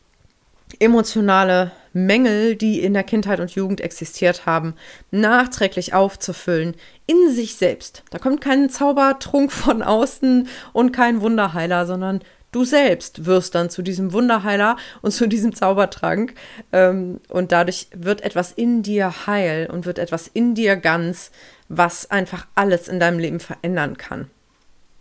emotionale 0.79 1.71
Mängel, 1.93 2.55
die 2.55 2.81
in 2.81 2.93
der 2.93 3.03
Kindheit 3.03 3.39
und 3.39 3.51
Jugend 3.51 3.81
existiert 3.81 4.45
haben, 4.45 4.75
nachträglich 5.11 5.93
aufzufüllen 5.93 6.75
in 7.07 7.33
sich 7.33 7.55
selbst. 7.55 8.03
Da 8.11 8.19
kommt 8.19 8.41
kein 8.41 8.69
Zaubertrunk 8.69 9.51
von 9.51 9.81
außen 9.81 10.47
und 10.73 10.91
kein 10.91 11.21
Wunderheiler, 11.21 11.85
sondern 11.85 12.21
du 12.51 12.63
selbst 12.63 13.25
wirst 13.25 13.55
dann 13.55 13.69
zu 13.69 13.81
diesem 13.81 14.13
Wunderheiler 14.13 14.77
und 15.01 15.11
zu 15.11 15.27
diesem 15.27 15.55
Zaubertrank. 15.55 16.35
Ähm, 16.71 17.19
und 17.29 17.51
dadurch 17.51 17.87
wird 17.95 18.21
etwas 18.21 18.51
in 18.51 18.83
dir 18.83 19.27
heil 19.27 19.67
und 19.71 19.85
wird 19.85 19.99
etwas 19.99 20.27
in 20.27 20.53
dir 20.53 20.75
ganz, 20.75 21.31
was 21.67 22.11
einfach 22.11 22.45
alles 22.55 22.87
in 22.87 22.99
deinem 22.99 23.19
Leben 23.19 23.39
verändern 23.39 23.97
kann 23.97 24.29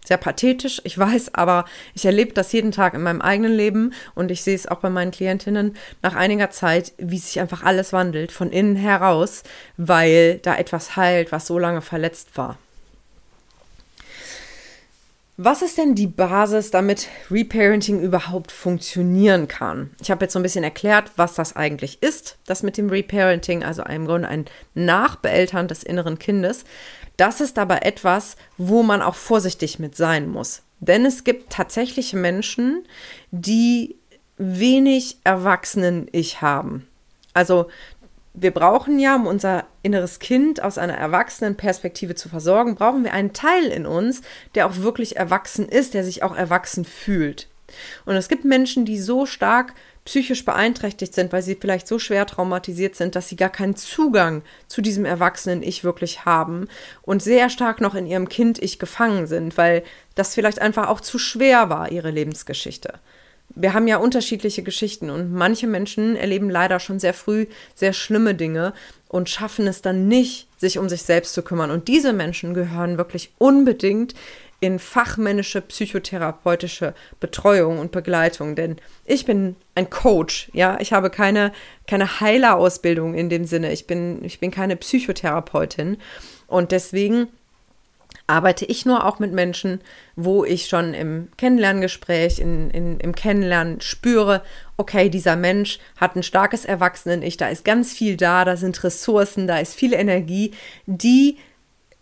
sehr 0.08 0.16
pathetisch, 0.16 0.80
ich 0.84 0.98
weiß, 0.98 1.34
aber 1.34 1.64
ich 1.94 2.04
erlebe 2.04 2.32
das 2.32 2.52
jeden 2.52 2.72
Tag 2.72 2.94
in 2.94 3.02
meinem 3.02 3.20
eigenen 3.20 3.52
Leben 3.52 3.92
und 4.14 4.30
ich 4.30 4.42
sehe 4.42 4.54
es 4.54 4.66
auch 4.66 4.78
bei 4.78 4.90
meinen 4.90 5.10
Klientinnen 5.10 5.76
nach 6.02 6.16
einiger 6.16 6.50
Zeit, 6.50 6.92
wie 6.98 7.18
sich 7.18 7.38
einfach 7.40 7.62
alles 7.62 7.92
wandelt 7.92 8.32
von 8.32 8.50
innen 8.50 8.76
heraus, 8.76 9.44
weil 9.76 10.38
da 10.38 10.56
etwas 10.56 10.96
heilt, 10.96 11.30
was 11.30 11.46
so 11.46 11.58
lange 11.58 11.82
verletzt 11.82 12.36
war. 12.36 12.58
Was 15.40 15.62
ist 15.62 15.78
denn 15.78 15.94
die 15.94 16.08
Basis, 16.08 16.72
damit 16.72 17.06
Reparenting 17.30 18.00
überhaupt 18.00 18.50
funktionieren 18.50 19.46
kann? 19.46 19.90
Ich 20.02 20.10
habe 20.10 20.24
jetzt 20.24 20.32
so 20.32 20.40
ein 20.40 20.42
bisschen 20.42 20.64
erklärt, 20.64 21.12
was 21.14 21.34
das 21.34 21.54
eigentlich 21.54 22.02
ist, 22.02 22.38
das 22.46 22.64
mit 22.64 22.76
dem 22.76 22.90
Reparenting, 22.90 23.62
also 23.62 23.84
im 23.84 24.06
Grunde 24.06 24.26
ein 24.26 24.46
Nachbeeltern 24.74 25.68
des 25.68 25.84
inneren 25.84 26.18
Kindes. 26.18 26.64
Das 27.16 27.40
ist 27.40 27.56
aber 27.56 27.86
etwas, 27.86 28.34
wo 28.56 28.82
man 28.82 29.00
auch 29.00 29.14
vorsichtig 29.14 29.78
mit 29.78 29.96
sein 29.96 30.28
muss. 30.28 30.62
Denn 30.80 31.06
es 31.06 31.22
gibt 31.22 31.52
tatsächlich 31.52 32.14
Menschen, 32.14 32.84
die 33.30 33.94
wenig 34.38 35.18
Erwachsenen-Ich 35.22 36.42
haben. 36.42 36.88
Also 37.32 37.68
wir 38.40 38.52
brauchen 38.52 38.98
ja, 38.98 39.16
um 39.16 39.26
unser 39.26 39.64
inneres 39.82 40.18
Kind 40.18 40.62
aus 40.62 40.78
einer 40.78 40.96
erwachsenen 40.96 41.56
Perspektive 41.56 42.14
zu 42.14 42.28
versorgen, 42.28 42.74
brauchen 42.74 43.04
wir 43.04 43.12
einen 43.12 43.32
Teil 43.32 43.66
in 43.66 43.86
uns, 43.86 44.22
der 44.54 44.66
auch 44.66 44.76
wirklich 44.76 45.16
erwachsen 45.16 45.68
ist, 45.68 45.94
der 45.94 46.04
sich 46.04 46.22
auch 46.22 46.36
erwachsen 46.36 46.84
fühlt. 46.84 47.48
Und 48.06 48.16
es 48.16 48.28
gibt 48.28 48.44
Menschen, 48.44 48.84
die 48.84 48.98
so 48.98 49.26
stark 49.26 49.74
psychisch 50.04 50.44
beeinträchtigt 50.44 51.14
sind, 51.14 51.32
weil 51.32 51.42
sie 51.42 51.54
vielleicht 51.60 51.86
so 51.86 51.98
schwer 51.98 52.24
traumatisiert 52.24 52.96
sind, 52.96 53.14
dass 53.14 53.28
sie 53.28 53.36
gar 53.36 53.50
keinen 53.50 53.76
Zugang 53.76 54.42
zu 54.66 54.80
diesem 54.80 55.04
erwachsenen 55.04 55.62
Ich 55.62 55.84
wirklich 55.84 56.24
haben 56.24 56.68
und 57.02 57.22
sehr 57.22 57.50
stark 57.50 57.82
noch 57.82 57.94
in 57.94 58.06
ihrem 58.06 58.30
Kind-Ich 58.30 58.78
gefangen 58.78 59.26
sind, 59.26 59.58
weil 59.58 59.82
das 60.14 60.34
vielleicht 60.34 60.62
einfach 60.62 60.88
auch 60.88 61.02
zu 61.02 61.18
schwer 61.18 61.68
war, 61.68 61.92
ihre 61.92 62.10
Lebensgeschichte 62.10 62.94
wir 63.54 63.74
haben 63.74 63.88
ja 63.88 63.96
unterschiedliche 63.96 64.62
Geschichten 64.62 65.10
und 65.10 65.32
manche 65.32 65.66
Menschen 65.66 66.16
erleben 66.16 66.50
leider 66.50 66.80
schon 66.80 66.98
sehr 66.98 67.14
früh 67.14 67.46
sehr 67.74 67.92
schlimme 67.92 68.34
Dinge 68.34 68.72
und 69.08 69.28
schaffen 69.28 69.66
es 69.66 69.82
dann 69.82 70.06
nicht, 70.06 70.48
sich 70.58 70.78
um 70.78 70.88
sich 70.88 71.02
selbst 71.02 71.34
zu 71.34 71.42
kümmern. 71.42 71.70
Und 71.70 71.88
diese 71.88 72.12
Menschen 72.12 72.54
gehören 72.54 72.98
wirklich 72.98 73.32
unbedingt 73.38 74.14
in 74.60 74.78
fachmännische 74.78 75.60
psychotherapeutische 75.60 76.94
Betreuung 77.20 77.78
und 77.78 77.92
Begleitung, 77.92 78.56
denn 78.56 78.76
ich 79.04 79.24
bin 79.24 79.54
ein 79.76 79.88
Coach, 79.88 80.50
ja, 80.52 80.78
ich 80.80 80.92
habe 80.92 81.10
keine 81.10 81.52
keine 81.86 82.20
Heilerausbildung 82.20 83.14
in 83.14 83.28
dem 83.28 83.44
Sinne. 83.44 83.72
Ich 83.72 83.86
bin 83.86 84.24
ich 84.24 84.40
bin 84.40 84.50
keine 84.50 84.74
Psychotherapeutin 84.74 85.98
und 86.48 86.72
deswegen 86.72 87.28
arbeite 88.28 88.64
ich 88.66 88.86
nur 88.86 89.04
auch 89.04 89.18
mit 89.18 89.32
Menschen, 89.32 89.80
wo 90.14 90.44
ich 90.44 90.66
schon 90.66 90.94
im 90.94 91.28
Kennenlerngespräch, 91.36 92.38
in, 92.38 92.70
in, 92.70 93.00
im 93.00 93.14
Kennenlernen 93.14 93.80
spüre, 93.80 94.42
okay, 94.76 95.08
dieser 95.08 95.34
Mensch 95.34 95.78
hat 95.96 96.14
ein 96.14 96.22
starkes 96.22 96.64
Erwachsenen-Ich, 96.64 97.36
da 97.38 97.48
ist 97.48 97.64
ganz 97.64 97.92
viel 97.92 98.16
da, 98.16 98.44
da 98.44 98.56
sind 98.56 98.84
Ressourcen, 98.84 99.46
da 99.46 99.58
ist 99.58 99.74
viel 99.74 99.94
Energie, 99.94 100.52
die 100.86 101.38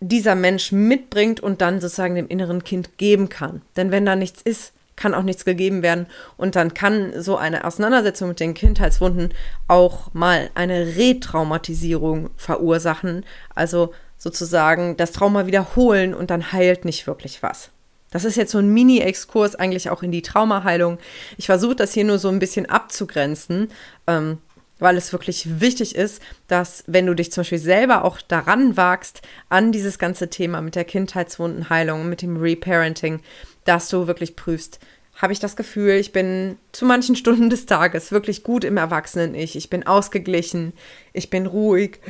dieser 0.01 0.35
Mensch 0.35 0.73
mitbringt 0.73 1.41
und 1.41 1.63
dann 1.63 1.81
sozusagen 1.81 2.17
dem 2.17 2.29
inneren 2.29 2.65
Kind 2.65 2.99
geben 2.99 3.29
kann. 3.29 3.63
Denn 3.77 3.91
wenn 3.91 4.05
da 4.05 4.17
nichts 4.17 4.43
ist, 4.43 4.73
kann 4.97 5.15
auch 5.15 5.23
nichts 5.23 5.45
gegeben 5.45 5.83
werden. 5.83 6.07
Und 6.37 6.57
dann 6.57 6.75
kann 6.75 7.13
so 7.23 7.37
eine 7.37 7.65
Auseinandersetzung 7.65 8.29
mit 8.29 8.41
den 8.41 8.55
Kindheitswunden 8.55 9.31
auch 9.69 10.13
mal 10.15 10.51
eine 10.55 10.97
Retraumatisierung 10.97 12.31
verursachen. 12.37 13.25
Also 13.55 13.93
sozusagen 14.19 14.97
das 14.97 15.13
Trauma 15.13 15.47
wiederholen 15.47 16.15
und 16.15 16.31
dann 16.31 16.53
heilt 16.53 16.85
nicht 16.85 17.07
wirklich 17.07 17.43
was. 17.43 17.71
Das 18.11 18.25
ist 18.25 18.37
jetzt 18.37 18.53
so 18.53 18.59
ein 18.59 18.73
Mini-Exkurs 18.73 19.57
eigentlich 19.57 19.91
auch 19.91 20.03
in 20.03 20.13
die 20.13 20.23
Traumaheilung. 20.23 20.99
Ich 21.37 21.47
versuche 21.47 21.77
das 21.77 21.93
hier 21.93 22.05
nur 22.05 22.19
so 22.19 22.29
ein 22.29 22.39
bisschen 22.39 22.67
abzugrenzen, 22.67 23.69
ähm, 24.07 24.39
weil 24.79 24.97
es 24.97 25.13
wirklich 25.13 25.61
wichtig 25.61 25.95
ist, 25.95 26.23
dass 26.49 26.85
wenn 26.87 27.07
du 27.07 27.15
dich 27.15 27.33
zum 27.33 27.43
Beispiel 27.43 27.59
selber 27.59 28.05
auch 28.05 28.21
daran 28.21 28.77
wagst, 28.77 29.23
an 29.49 29.73
dieses 29.73 29.99
ganze 29.99 30.31
Thema 30.31 30.61
mit 30.61 30.77
der 30.77 30.85
Kindheitswundenheilung, 30.85 32.09
mit 32.09 32.23
dem 32.23 32.37
Reparenting, 32.37 33.21
dass 33.67 33.89
du 33.89 34.07
wirklich 34.07 34.37
prüfst, 34.37 34.81
habe 35.17 35.33
ich 35.33 35.41
das 35.41 35.57
Gefühl, 35.57 35.93
ich 35.93 36.13
bin 36.13 36.59
zu 36.73 36.85
manchen 36.85 37.17
Stunden 37.17 37.51
des 37.51 37.67
Tages 37.67 38.13
wirklich 38.13 38.43
gut 38.43 38.65
im 38.65 38.77
Erwachsenen-Ich. 38.77 39.57
Ich 39.57 39.71
bin 39.71 39.87
ausgeglichen, 39.87 40.73
ich 41.13 41.31
bin 41.31 41.47
ruhig, 41.47 42.01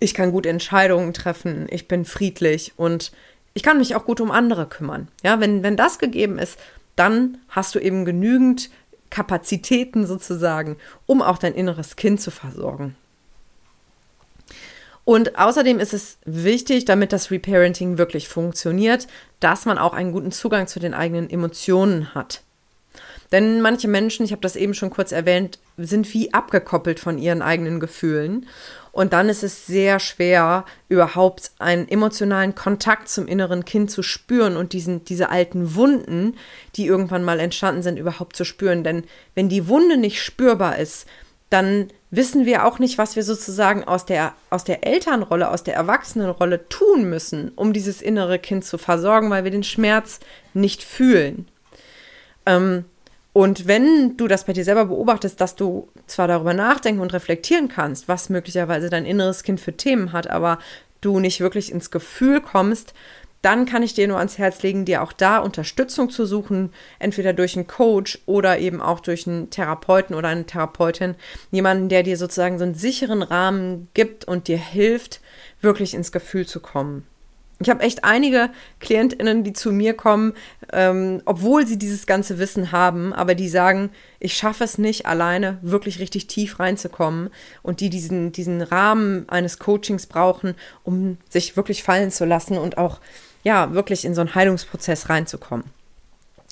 ich 0.00 0.14
kann 0.14 0.32
gut 0.32 0.46
Entscheidungen 0.46 1.14
treffen, 1.14 1.66
ich 1.70 1.88
bin 1.88 2.04
friedlich 2.04 2.72
und 2.76 3.12
ich 3.54 3.62
kann 3.62 3.78
mich 3.78 3.94
auch 3.94 4.04
gut 4.04 4.20
um 4.20 4.30
andere 4.30 4.66
kümmern. 4.66 5.08
Ja, 5.22 5.40
wenn, 5.40 5.62
wenn 5.62 5.76
das 5.76 5.98
gegeben 5.98 6.38
ist, 6.38 6.58
dann 6.96 7.38
hast 7.48 7.74
du 7.74 7.78
eben 7.78 8.04
genügend 8.04 8.70
Kapazitäten 9.10 10.06
sozusagen, 10.06 10.76
um 11.06 11.20
auch 11.20 11.38
dein 11.38 11.54
inneres 11.54 11.96
Kind 11.96 12.20
zu 12.20 12.30
versorgen. 12.30 12.96
Und 15.04 15.38
außerdem 15.38 15.80
ist 15.80 15.94
es 15.94 16.18
wichtig, 16.24 16.84
damit 16.84 17.12
das 17.12 17.30
Reparenting 17.30 17.98
wirklich 17.98 18.28
funktioniert, 18.28 19.08
dass 19.40 19.64
man 19.64 19.78
auch 19.78 19.94
einen 19.94 20.12
guten 20.12 20.30
Zugang 20.30 20.68
zu 20.68 20.78
den 20.78 20.94
eigenen 20.94 21.28
Emotionen 21.28 22.14
hat. 22.14 22.42
Denn 23.32 23.62
manche 23.62 23.88
Menschen, 23.88 24.24
ich 24.24 24.32
habe 24.32 24.42
das 24.42 24.56
eben 24.56 24.74
schon 24.74 24.90
kurz 24.90 25.10
erwähnt, 25.10 25.58
sind 25.78 26.12
wie 26.12 26.34
abgekoppelt 26.34 27.00
von 27.00 27.18
ihren 27.18 27.40
eigenen 27.40 27.80
Gefühlen. 27.80 28.46
Und 28.92 29.14
dann 29.14 29.30
ist 29.30 29.42
es 29.42 29.66
sehr 29.66 29.98
schwer, 30.00 30.66
überhaupt 30.90 31.52
einen 31.58 31.88
emotionalen 31.88 32.54
Kontakt 32.54 33.08
zum 33.08 33.26
inneren 33.26 33.64
Kind 33.64 33.90
zu 33.90 34.02
spüren 34.02 34.58
und 34.58 34.74
diesen, 34.74 35.06
diese 35.06 35.30
alten 35.30 35.74
Wunden, 35.74 36.36
die 36.76 36.86
irgendwann 36.86 37.24
mal 37.24 37.40
entstanden 37.40 37.82
sind, 37.82 37.98
überhaupt 37.98 38.36
zu 38.36 38.44
spüren. 38.44 38.84
Denn 38.84 39.04
wenn 39.34 39.48
die 39.48 39.66
Wunde 39.66 39.96
nicht 39.96 40.22
spürbar 40.22 40.78
ist, 40.78 41.06
dann 41.52 41.88
wissen 42.10 42.46
wir 42.46 42.66
auch 42.66 42.78
nicht, 42.78 42.98
was 42.98 43.16
wir 43.16 43.22
sozusagen 43.22 43.84
aus 43.84 44.06
der, 44.06 44.34
aus 44.50 44.64
der 44.64 44.86
Elternrolle, 44.86 45.50
aus 45.50 45.64
der 45.64 45.74
Erwachsenenrolle 45.74 46.68
tun 46.68 47.04
müssen, 47.08 47.52
um 47.56 47.72
dieses 47.72 48.02
innere 48.02 48.38
Kind 48.38 48.64
zu 48.64 48.78
versorgen, 48.78 49.30
weil 49.30 49.44
wir 49.44 49.50
den 49.50 49.64
Schmerz 49.64 50.20
nicht 50.54 50.82
fühlen. 50.82 51.48
Ähm, 52.46 52.84
und 53.32 53.66
wenn 53.66 54.16
du 54.16 54.28
das 54.28 54.44
bei 54.44 54.52
dir 54.52 54.64
selber 54.64 54.86
beobachtest, 54.86 55.40
dass 55.40 55.56
du 55.56 55.88
zwar 56.06 56.28
darüber 56.28 56.52
nachdenken 56.52 57.00
und 57.00 57.14
reflektieren 57.14 57.68
kannst, 57.68 58.08
was 58.08 58.28
möglicherweise 58.28 58.90
dein 58.90 59.06
inneres 59.06 59.42
Kind 59.42 59.58
für 59.58 59.74
Themen 59.74 60.12
hat, 60.12 60.28
aber 60.28 60.58
du 61.00 61.18
nicht 61.18 61.40
wirklich 61.40 61.72
ins 61.72 61.90
Gefühl 61.90 62.40
kommst, 62.40 62.92
dann 63.42 63.66
kann 63.66 63.82
ich 63.82 63.94
dir 63.94 64.08
nur 64.08 64.18
ans 64.18 64.38
Herz 64.38 64.62
legen, 64.62 64.84
dir 64.84 65.02
auch 65.02 65.12
da 65.12 65.38
Unterstützung 65.38 66.10
zu 66.10 66.26
suchen, 66.26 66.72
entweder 66.98 67.32
durch 67.32 67.56
einen 67.56 67.66
Coach 67.66 68.20
oder 68.26 68.58
eben 68.58 68.80
auch 68.80 69.00
durch 69.00 69.26
einen 69.26 69.50
Therapeuten 69.50 70.14
oder 70.14 70.28
eine 70.28 70.46
Therapeutin, 70.46 71.16
jemanden, 71.50 71.88
der 71.88 72.04
dir 72.04 72.16
sozusagen 72.16 72.58
so 72.58 72.64
einen 72.64 72.74
sicheren 72.74 73.22
Rahmen 73.22 73.88
gibt 73.94 74.24
und 74.24 74.48
dir 74.48 74.58
hilft, 74.58 75.20
wirklich 75.60 75.94
ins 75.94 76.12
Gefühl 76.12 76.46
zu 76.46 76.60
kommen. 76.60 77.04
Ich 77.62 77.70
habe 77.70 77.82
echt 77.82 78.02
einige 78.02 78.50
KlientInnen, 78.80 79.44
die 79.44 79.52
zu 79.52 79.72
mir 79.72 79.94
kommen, 79.94 80.32
ähm, 80.72 81.22
obwohl 81.24 81.66
sie 81.66 81.78
dieses 81.78 82.06
ganze 82.06 82.38
Wissen 82.38 82.72
haben, 82.72 83.12
aber 83.12 83.36
die 83.36 83.48
sagen, 83.48 83.90
ich 84.18 84.34
schaffe 84.34 84.64
es 84.64 84.78
nicht, 84.78 85.06
alleine 85.06 85.58
wirklich 85.62 86.00
richtig 86.00 86.26
tief 86.26 86.58
reinzukommen 86.58 87.30
und 87.62 87.80
die 87.80 87.88
diesen, 87.88 88.32
diesen 88.32 88.62
Rahmen 88.62 89.28
eines 89.28 89.60
Coachings 89.60 90.06
brauchen, 90.06 90.54
um 90.82 91.18
sich 91.28 91.56
wirklich 91.56 91.84
fallen 91.84 92.10
zu 92.10 92.24
lassen 92.24 92.58
und 92.58 92.78
auch 92.78 93.00
ja, 93.42 93.72
wirklich 93.74 94.04
in 94.04 94.14
so 94.14 94.20
einen 94.20 94.34
Heilungsprozess 94.34 95.08
reinzukommen. 95.08 95.64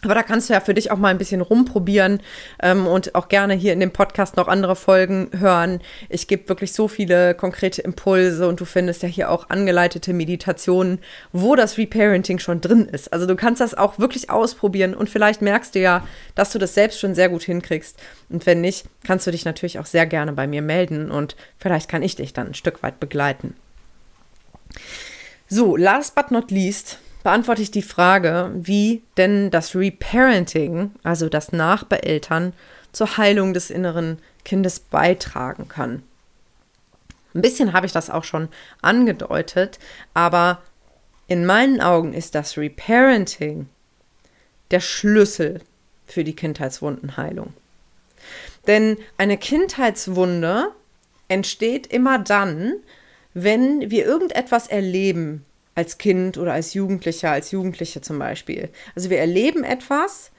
Aber 0.03 0.15
da 0.15 0.23
kannst 0.23 0.49
du 0.49 0.55
ja 0.55 0.61
für 0.61 0.73
dich 0.73 0.91
auch 0.91 0.97
mal 0.97 1.09
ein 1.09 1.19
bisschen 1.19 1.41
rumprobieren 1.41 2.21
ähm, 2.63 2.87
und 2.87 3.15
auch 3.15 3.29
gerne 3.29 3.55
hier 3.55 3.73
in 3.73 3.81
dem 3.81 3.91
Podcast 3.91 4.37
noch 4.37 4.49
andere 4.49 4.77
Folgen 4.77 5.31
hören. 5.39 5.81
Ich 6.09 6.27
gebe 6.27 6.49
wirklich 6.49 6.73
so 6.73 6.89
viele 6.89 7.35
konkrete 7.35 7.83
Impulse 7.83 8.49
und 8.49 8.61
du 8.61 8.65
findest 8.65 9.03
ja 9.03 9.09
hier 9.09 9.31
auch 9.31 9.51
angeleitete 9.51 10.13
Meditationen, 10.13 11.01
wo 11.33 11.55
das 11.55 11.77
Reparenting 11.77 12.39
schon 12.39 12.61
drin 12.61 12.87
ist. 12.87 13.13
Also 13.13 13.27
du 13.27 13.37
kannst 13.37 13.61
das 13.61 13.75
auch 13.75 13.99
wirklich 13.99 14.31
ausprobieren 14.31 14.95
und 14.95 15.11
vielleicht 15.11 15.43
merkst 15.43 15.75
du 15.75 15.81
ja, 15.81 16.07
dass 16.35 16.51
du 16.51 16.59
das 16.59 16.75
selbst 16.75 16.99
schon 16.99 17.15
sehr 17.15 17.29
gut 17.29 17.43
hinkriegst. 17.43 17.99
Und 18.31 18.47
wenn 18.47 18.63
nicht, 18.63 18.87
kannst 19.05 19.27
du 19.27 19.31
dich 19.31 19.45
natürlich 19.45 19.79
auch 19.79 19.87
sehr 19.87 20.07
gerne 20.07 20.33
bei 20.33 20.47
mir 20.47 20.63
melden 20.63 21.11
und 21.11 21.37
vielleicht 21.59 21.91
kann 21.91 22.03
ich 22.03 22.17
dich 22.17 22.33
dann 22.33 22.49
ein 22.49 22.55
Stück 22.55 22.83
weit 22.83 23.01
begleiten. 23.01 23.55
So, 25.53 25.77
last 25.77 26.15
but 26.15 26.31
not 26.31 26.53
least 26.53 26.99
beantworte 27.25 27.61
ich 27.61 27.73
die 27.73 27.83
Frage, 27.83 28.53
wie 28.55 29.03
denn 29.17 29.51
das 29.51 29.75
Reparenting, 29.75 30.93
also 31.03 31.29
das 31.29 31.51
Nachbeeltern, 31.51 32.53
zur 32.93 33.17
Heilung 33.17 33.53
des 33.53 33.69
inneren 33.69 34.19
Kindes 34.45 34.79
beitragen 34.79 35.67
kann. 35.67 36.05
Ein 37.35 37.43
bisschen 37.43 37.73
habe 37.73 37.85
ich 37.87 37.93
das 37.93 38.11
auch 38.11 38.23
schon 38.23 38.49
angedeutet, 38.81 39.81
aber 40.15 40.63
in 41.27 41.45
meinen 41.45 41.81
Augen 41.81 42.13
ist 42.13 42.37
das 42.37 42.57
Reparenting 42.57 43.69
der 44.71 44.81
Schlüssel 44.81 45.63
für 46.07 46.23
die 46.23 46.37
Kindheitswundenheilung. 46.37 47.55
Denn 48.69 48.99
eine 49.19 49.37
Kindheitswunde 49.37 50.69
entsteht 51.27 51.89
immer 51.89 52.21
dann, 52.21 52.75
wenn 53.35 53.91
wir 53.91 54.05
irgendetwas 54.05 54.67
erleben, 54.67 55.45
als 55.75 55.99
Kind 55.99 56.37
oder 56.37 56.53
als 56.53 56.75
Jugendlicher, 56.75 57.31
als 57.31 57.53
Jugendliche 57.53 58.01
zum 58.01 58.19
Beispiel. 58.19 58.69
Also 58.95 59.09
wir 59.09 59.19
erleben 59.19 59.65
etwas 59.65 60.31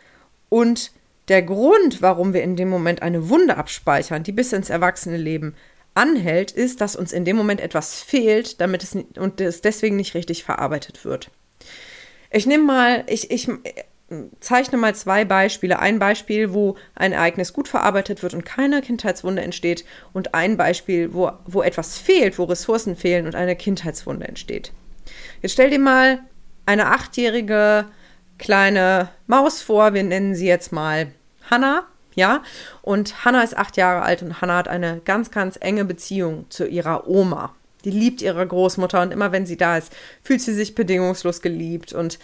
und 0.49 0.91
der 1.27 1.41
Grund, 1.41 2.01
warum 2.01 2.33
wir 2.33 2.43
in 2.43 2.55
dem 2.55 2.69
Moment 2.69 3.01
eine 3.01 3.29
Wunde 3.29 3.57
abspeichern, 3.57 4.23
die 4.23 4.33
bis 4.33 4.53
ins 4.53 4.69
Erwachsenenleben 4.69 5.55
anhält, 5.93 6.51
ist, 6.51 6.81
dass 6.81 6.95
uns 6.95 7.11
in 7.13 7.25
dem 7.25 7.37
Moment 7.37 7.61
etwas 7.61 8.01
fehlt, 8.01 8.59
damit 8.61 8.83
es 8.83 8.95
und 9.17 9.41
es 9.41 9.61
deswegen 9.61 9.95
nicht 9.95 10.13
richtig 10.13 10.43
verarbeitet 10.43 11.05
wird. 11.05 11.31
Ich 12.31 12.45
nehme 12.45 12.63
mal, 12.63 13.03
ich, 13.07 13.31
ich 13.31 13.49
zeichne 14.39 14.77
mal 14.77 14.95
zwei 14.95 15.25
Beispiele. 15.25 15.79
Ein 15.79 15.99
Beispiel, 15.99 16.53
wo 16.53 16.75
ein 16.95 17.11
Ereignis 17.11 17.53
gut 17.53 17.67
verarbeitet 17.67 18.23
wird 18.23 18.33
und 18.33 18.45
keine 18.45 18.81
Kindheitswunde 18.81 19.41
entsteht. 19.41 19.85
Und 20.13 20.33
ein 20.33 20.57
Beispiel, 20.57 21.13
wo, 21.13 21.31
wo 21.45 21.61
etwas 21.61 21.97
fehlt, 21.97 22.37
wo 22.37 22.43
Ressourcen 22.45 22.95
fehlen 22.95 23.25
und 23.25 23.35
eine 23.35 23.55
Kindheitswunde 23.55 24.27
entsteht. 24.27 24.71
Jetzt 25.41 25.53
stell 25.53 25.69
dir 25.69 25.79
mal 25.79 26.19
eine 26.65 26.87
achtjährige 26.87 27.85
kleine 28.37 29.09
Maus 29.27 29.61
vor. 29.61 29.93
Wir 29.93 30.03
nennen 30.03 30.35
sie 30.35 30.47
jetzt 30.47 30.71
mal 30.71 31.11
Hannah. 31.49 31.85
Ja, 32.13 32.43
und 32.81 33.23
Hannah 33.23 33.41
ist 33.41 33.57
acht 33.57 33.77
Jahre 33.77 34.01
alt 34.01 34.21
und 34.21 34.41
Hannah 34.41 34.57
hat 34.57 34.67
eine 34.67 34.99
ganz, 35.05 35.31
ganz 35.31 35.57
enge 35.61 35.85
Beziehung 35.85 36.45
zu 36.49 36.67
ihrer 36.67 37.07
Oma. 37.07 37.55
Die 37.85 37.91
liebt 37.91 38.21
ihre 38.21 38.45
Großmutter 38.45 39.01
und 39.01 39.13
immer 39.13 39.31
wenn 39.31 39.45
sie 39.45 39.55
da 39.55 39.77
ist, 39.77 39.93
fühlt 40.21 40.41
sie 40.41 40.53
sich 40.53 40.75
bedingungslos 40.75 41.41
geliebt 41.41 41.93
und 41.93 42.19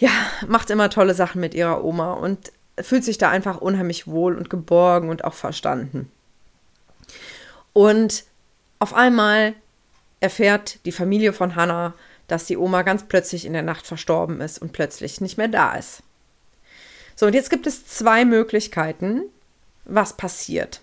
ja, 0.00 0.10
macht 0.48 0.70
immer 0.70 0.90
tolle 0.90 1.14
Sachen 1.14 1.40
mit 1.40 1.54
ihrer 1.54 1.84
Oma 1.84 2.14
und 2.14 2.52
fühlt 2.80 3.04
sich 3.04 3.18
da 3.18 3.28
einfach 3.28 3.58
unheimlich 3.58 4.06
wohl 4.06 4.36
und 4.36 4.48
geborgen 4.48 5.10
und 5.10 5.24
auch 5.24 5.34
verstanden. 5.34 6.10
Und 7.74 8.24
auf 8.78 8.94
einmal 8.94 9.54
erfährt 10.20 10.84
die 10.86 10.92
Familie 10.92 11.34
von 11.34 11.54
Hannah, 11.54 11.92
dass 12.28 12.46
die 12.46 12.56
Oma 12.56 12.82
ganz 12.82 13.04
plötzlich 13.04 13.44
in 13.44 13.52
der 13.52 13.62
Nacht 13.62 13.86
verstorben 13.86 14.40
ist 14.40 14.60
und 14.60 14.72
plötzlich 14.72 15.20
nicht 15.20 15.36
mehr 15.36 15.48
da 15.48 15.74
ist. 15.74 16.02
So, 17.14 17.26
und 17.26 17.34
jetzt 17.34 17.50
gibt 17.50 17.66
es 17.66 17.86
zwei 17.86 18.24
Möglichkeiten, 18.24 19.22
was 19.84 20.16
passiert. 20.16 20.80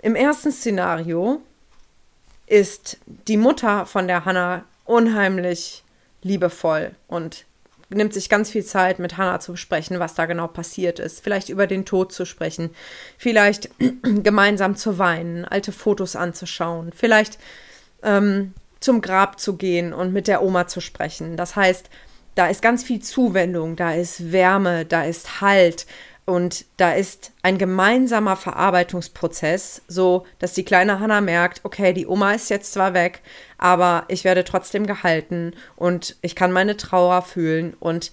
Im 0.00 0.16
ersten 0.16 0.50
Szenario 0.50 1.40
ist 2.46 2.98
die 3.06 3.36
Mutter 3.36 3.86
von 3.86 4.08
der 4.08 4.24
Hannah 4.24 4.64
unheimlich 4.84 5.84
liebevoll 6.22 6.92
und 7.06 7.44
nimmt 7.90 8.12
sich 8.12 8.28
ganz 8.28 8.50
viel 8.50 8.64
Zeit, 8.64 8.98
mit 8.98 9.16
Hannah 9.16 9.40
zu 9.40 9.56
sprechen, 9.56 9.98
was 9.98 10.14
da 10.14 10.26
genau 10.26 10.46
passiert 10.46 10.98
ist. 10.98 11.22
Vielleicht 11.22 11.48
über 11.48 11.66
den 11.66 11.84
Tod 11.84 12.12
zu 12.12 12.24
sprechen. 12.24 12.70
Vielleicht 13.16 13.70
gemeinsam 14.02 14.76
zu 14.76 14.98
weinen, 14.98 15.44
alte 15.44 15.72
Fotos 15.72 16.16
anzuschauen. 16.16 16.92
Vielleicht 16.94 17.38
ähm, 18.02 18.54
zum 18.80 19.00
Grab 19.00 19.40
zu 19.40 19.56
gehen 19.56 19.92
und 19.92 20.12
mit 20.12 20.28
der 20.28 20.42
Oma 20.42 20.66
zu 20.66 20.80
sprechen. 20.80 21.36
Das 21.36 21.56
heißt, 21.56 21.88
da 22.34 22.46
ist 22.46 22.62
ganz 22.62 22.84
viel 22.84 23.00
Zuwendung, 23.00 23.74
da 23.74 23.92
ist 23.92 24.30
Wärme, 24.30 24.84
da 24.84 25.02
ist 25.02 25.40
Halt, 25.40 25.86
und 26.28 26.66
da 26.76 26.92
ist 26.92 27.32
ein 27.40 27.56
gemeinsamer 27.56 28.36
Verarbeitungsprozess, 28.36 29.80
so 29.88 30.26
dass 30.38 30.52
die 30.52 30.62
kleine 30.62 31.00
Hanna 31.00 31.22
merkt, 31.22 31.62
okay, 31.64 31.94
die 31.94 32.06
Oma 32.06 32.32
ist 32.32 32.50
jetzt 32.50 32.74
zwar 32.74 32.92
weg, 32.92 33.22
aber 33.56 34.04
ich 34.08 34.24
werde 34.24 34.44
trotzdem 34.44 34.86
gehalten 34.86 35.54
und 35.74 36.16
ich 36.20 36.34
kann 36.34 36.52
meine 36.52 36.76
Trauer 36.76 37.22
fühlen 37.22 37.74
und 37.80 38.12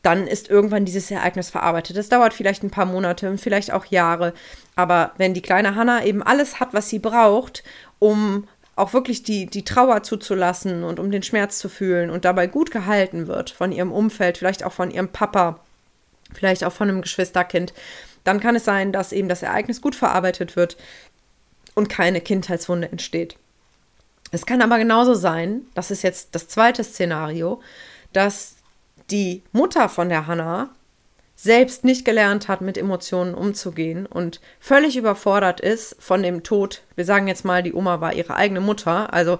dann 0.00 0.26
ist 0.26 0.48
irgendwann 0.48 0.86
dieses 0.86 1.10
Ereignis 1.10 1.50
verarbeitet. 1.50 1.98
Das 1.98 2.08
dauert 2.08 2.32
vielleicht 2.32 2.62
ein 2.62 2.70
paar 2.70 2.86
Monate 2.86 3.28
und 3.28 3.38
vielleicht 3.38 3.70
auch 3.70 3.84
Jahre, 3.84 4.32
aber 4.74 5.12
wenn 5.18 5.34
die 5.34 5.42
kleine 5.42 5.74
Hanna 5.74 6.02
eben 6.02 6.22
alles 6.22 6.58
hat, 6.58 6.72
was 6.72 6.88
sie 6.88 7.00
braucht, 7.00 7.64
um 7.98 8.48
auch 8.76 8.94
wirklich 8.94 9.24
die, 9.24 9.44
die 9.44 9.64
Trauer 9.64 10.04
zuzulassen 10.04 10.84
und 10.84 10.98
um 10.98 11.10
den 11.10 11.22
Schmerz 11.22 11.58
zu 11.58 11.68
fühlen 11.68 12.08
und 12.08 12.24
dabei 12.24 12.46
gut 12.46 12.70
gehalten 12.70 13.26
wird 13.26 13.50
von 13.50 13.72
ihrem 13.72 13.92
Umfeld, 13.92 14.38
vielleicht 14.38 14.64
auch 14.64 14.72
von 14.72 14.90
ihrem 14.90 15.08
Papa, 15.08 15.60
vielleicht 16.34 16.64
auch 16.64 16.72
von 16.72 16.88
einem 16.88 17.02
Geschwisterkind, 17.02 17.72
dann 18.24 18.40
kann 18.40 18.56
es 18.56 18.64
sein, 18.64 18.92
dass 18.92 19.12
eben 19.12 19.28
das 19.28 19.42
Ereignis 19.42 19.80
gut 19.80 19.94
verarbeitet 19.94 20.56
wird 20.56 20.76
und 21.74 21.88
keine 21.88 22.20
Kindheitswunde 22.20 22.90
entsteht. 22.90 23.36
Es 24.32 24.46
kann 24.46 24.62
aber 24.62 24.78
genauso 24.78 25.14
sein, 25.14 25.62
das 25.74 25.90
ist 25.90 26.02
jetzt 26.02 26.34
das 26.34 26.48
zweite 26.48 26.84
Szenario, 26.84 27.60
dass 28.12 28.56
die 29.10 29.42
Mutter 29.52 29.88
von 29.88 30.08
der 30.08 30.26
Hannah 30.26 30.70
selbst 31.34 31.84
nicht 31.84 32.04
gelernt 32.04 32.48
hat, 32.48 32.60
mit 32.60 32.76
Emotionen 32.76 33.34
umzugehen 33.34 34.04
und 34.04 34.40
völlig 34.60 34.96
überfordert 34.96 35.60
ist 35.60 35.96
von 35.98 36.22
dem 36.22 36.42
Tod. 36.42 36.82
Wir 36.96 37.06
sagen 37.06 37.28
jetzt 37.28 37.46
mal, 37.46 37.62
die 37.62 37.72
Oma 37.72 38.00
war 38.00 38.12
ihre 38.12 38.34
eigene 38.34 38.60
Mutter, 38.60 39.12
also 39.12 39.38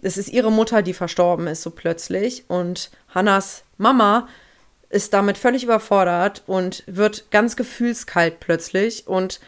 es 0.00 0.16
ist 0.16 0.28
ihre 0.28 0.52
Mutter, 0.52 0.82
die 0.82 0.94
verstorben 0.94 1.46
ist 1.48 1.62
so 1.62 1.70
plötzlich 1.70 2.44
und 2.48 2.90
Hannas 3.08 3.64
Mama 3.78 4.28
ist 4.94 5.12
damit 5.12 5.36
völlig 5.36 5.64
überfordert 5.64 6.42
und 6.46 6.84
wird 6.86 7.30
ganz 7.32 7.56
gefühlskalt 7.56 8.38
plötzlich 8.38 9.08
und 9.08 9.40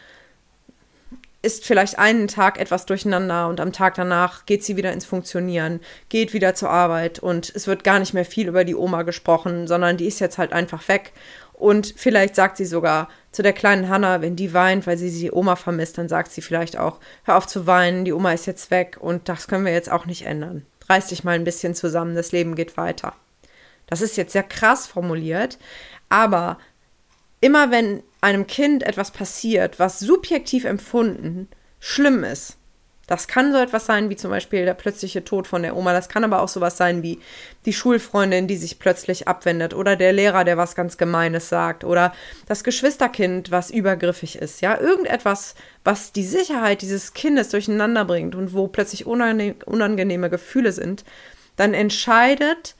ist 1.41 1.65
vielleicht 1.65 1.97
einen 1.97 2.27
Tag 2.27 2.59
etwas 2.59 2.85
durcheinander 2.85 3.47
und 3.47 3.61
am 3.61 3.71
Tag 3.71 3.95
danach 3.95 4.45
geht 4.45 4.65
sie 4.65 4.75
wieder 4.75 4.91
ins 4.91 5.05
Funktionieren, 5.05 5.79
geht 6.09 6.33
wieder 6.33 6.53
zur 6.53 6.69
Arbeit 6.69 7.19
und 7.19 7.49
es 7.55 7.65
wird 7.65 7.85
gar 7.85 7.99
nicht 7.99 8.13
mehr 8.13 8.25
viel 8.25 8.49
über 8.49 8.65
die 8.65 8.75
Oma 8.75 9.03
gesprochen, 9.03 9.67
sondern 9.67 9.95
die 9.95 10.07
ist 10.07 10.19
jetzt 10.19 10.37
halt 10.37 10.51
einfach 10.51 10.85
weg. 10.89 11.13
Und 11.53 11.93
vielleicht 11.95 12.35
sagt 12.35 12.57
sie 12.57 12.65
sogar 12.65 13.07
zu 13.31 13.41
der 13.41 13.53
kleinen 13.53 13.87
Hanna, 13.87 14.21
wenn 14.21 14.35
die 14.35 14.53
weint, 14.53 14.85
weil 14.85 14.97
sie 14.97 15.11
die 15.11 15.31
Oma 15.31 15.55
vermisst, 15.55 15.97
dann 15.97 16.09
sagt 16.09 16.31
sie 16.31 16.41
vielleicht 16.41 16.77
auch, 16.77 16.99
hör 17.23 17.37
auf 17.37 17.47
zu 17.47 17.65
weinen, 17.65 18.03
die 18.03 18.13
Oma 18.13 18.33
ist 18.33 18.47
jetzt 18.47 18.69
weg 18.69 18.97
und 18.99 19.29
das 19.29 19.47
können 19.47 19.65
wir 19.65 19.73
jetzt 19.73 19.91
auch 19.91 20.05
nicht 20.05 20.25
ändern. 20.25 20.65
Reiß 20.89 21.07
dich 21.07 21.23
mal 21.23 21.35
ein 21.35 21.45
bisschen 21.45 21.73
zusammen, 21.73 22.15
das 22.15 22.33
Leben 22.33 22.55
geht 22.55 22.75
weiter. 22.75 23.13
Das 23.87 24.01
ist 24.01 24.17
jetzt 24.17 24.33
sehr 24.33 24.43
krass 24.43 24.85
formuliert, 24.85 25.57
aber 26.09 26.59
immer 27.41 27.71
wenn 27.71 28.03
einem 28.21 28.47
Kind 28.47 28.83
etwas 28.83 29.11
passiert, 29.11 29.79
was 29.79 29.99
subjektiv 29.99 30.65
empfunden 30.65 31.47
schlimm 31.79 32.23
ist, 32.23 32.57
das 33.07 33.29
kann 33.29 33.53
so 33.53 33.57
etwas 33.57 33.85
sein 33.85 34.09
wie 34.09 34.17
zum 34.17 34.31
Beispiel 34.31 34.65
der 34.65 34.73
plötzliche 34.73 35.23
Tod 35.23 35.47
von 35.47 35.61
der 35.61 35.77
Oma. 35.77 35.93
Das 35.93 36.09
kann 36.09 36.25
aber 36.25 36.41
auch 36.41 36.49
sowas 36.49 36.75
sein 36.75 37.03
wie 37.03 37.21
die 37.65 37.71
Schulfreundin, 37.71 38.47
die 38.47 38.57
sich 38.57 38.79
plötzlich 38.79 39.29
abwendet 39.29 39.73
oder 39.73 39.95
der 39.95 40.11
Lehrer, 40.11 40.43
der 40.43 40.57
was 40.57 40.75
ganz 40.75 40.97
Gemeines 40.97 41.47
sagt 41.47 41.85
oder 41.85 42.13
das 42.47 42.65
Geschwisterkind, 42.65 43.49
was 43.49 43.71
übergriffig 43.71 44.37
ist. 44.37 44.59
Ja, 44.59 44.77
irgendetwas, 44.77 45.55
was 45.85 46.11
die 46.11 46.25
Sicherheit 46.25 46.81
dieses 46.81 47.13
Kindes 47.13 47.47
durcheinander 47.47 48.03
bringt 48.03 48.35
und 48.35 48.53
wo 48.53 48.67
plötzlich 48.67 49.05
unangenehme 49.05 50.29
Gefühle 50.29 50.73
sind, 50.73 51.05
dann 51.55 51.73
entscheidet 51.73 52.75